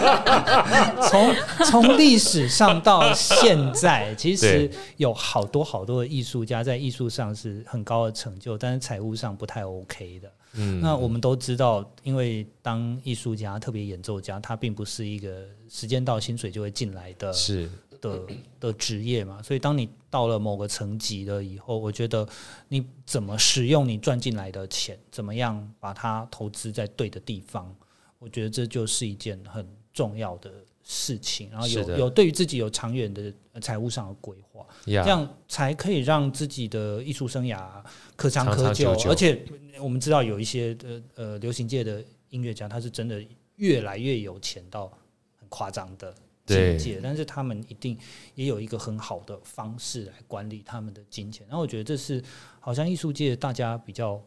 [1.08, 1.34] 从
[1.64, 10.30] 从历史上到现在，其实有好多好多的艺术家在艺术上是很高的成就，但是财务上不太 OK 的。
[10.58, 17.32] 嗯，那我们都知道，因为当艺术家，特别演奏家，他并不是一个时间到薪水就会进来的。
[17.32, 17.70] 是。
[18.00, 18.20] 的
[18.60, 22.26] 的职业嘛，所以当你到了某个层级了以后，我觉得
[22.68, 27.74] 你怎么使用你赚进来的钱，怎么样把它投资在对的地方，
[28.18, 30.50] 我觉得这就是一件很重要的
[30.82, 31.50] 事情。
[31.50, 37.68] 然后有有对于自己有长远的财务上的规划，这样才可以让自己的艺术生涯
[38.14, 38.92] 可长可久。
[39.08, 39.44] 而且
[39.80, 43.22] 我们知道有一些呃呃流行界的音乐家，他是真的
[43.56, 44.90] 越来越有钱到
[45.38, 46.14] 很夸张的。
[46.46, 47.98] 境界，但是他们一定
[48.34, 51.46] 也有一个很好的方式来管理他们的金钱。
[51.48, 52.22] 然后我觉得这是
[52.60, 54.22] 好像艺术界大家比较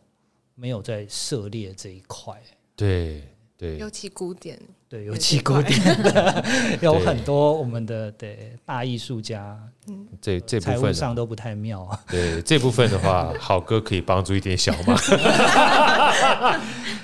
[0.56, 2.42] 没有在涉猎这一块。
[2.76, 3.24] 对
[3.60, 4.58] 对，尤其古典，
[4.88, 6.46] 对尤其古典的
[6.80, 11.86] 有很多我们的对大艺术家，嗯，这这部分上都不太妙。
[12.10, 14.98] 对这部分的话， 好哥可以帮助一点小忙。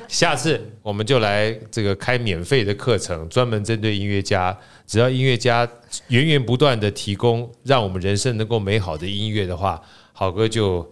[0.07, 4.57] 下次我们就来这个开免费的课程，专门针对音乐家。
[4.87, 5.69] 只要音乐家
[6.07, 9.81] 源源不断的提供，让我们人生能够美好的音乐的话，
[10.13, 10.89] 好哥就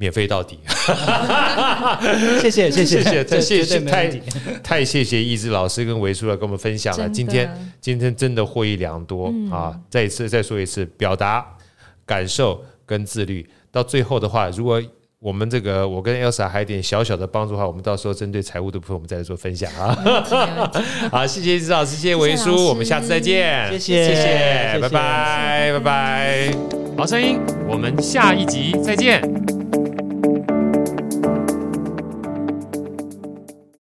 [0.00, 0.58] 免费到底。
[2.40, 4.08] 谢谢谢谢谢谢谢太
[4.62, 7.06] 太谢谢一志老师跟维叔来跟我们分享了。
[7.10, 7.46] 今天
[7.82, 9.78] 今天真的获益良多啊！
[9.90, 11.46] 再一次再说一次，表达
[12.06, 14.82] 感受跟自律，到最后的话，如果。
[15.22, 19.94] 我们这个，我跟 Elsa 还有点小小的帮助的话，我们到时候针对财务的部分，我们再来做分享啊。
[21.12, 23.68] 好，谢谢一志老师，谢谢维叔，我们下次再见。
[23.72, 26.50] 谢谢，谢谢，拜拜，拜拜。
[26.96, 27.38] 好声音，
[27.68, 29.59] 我们下一集再见。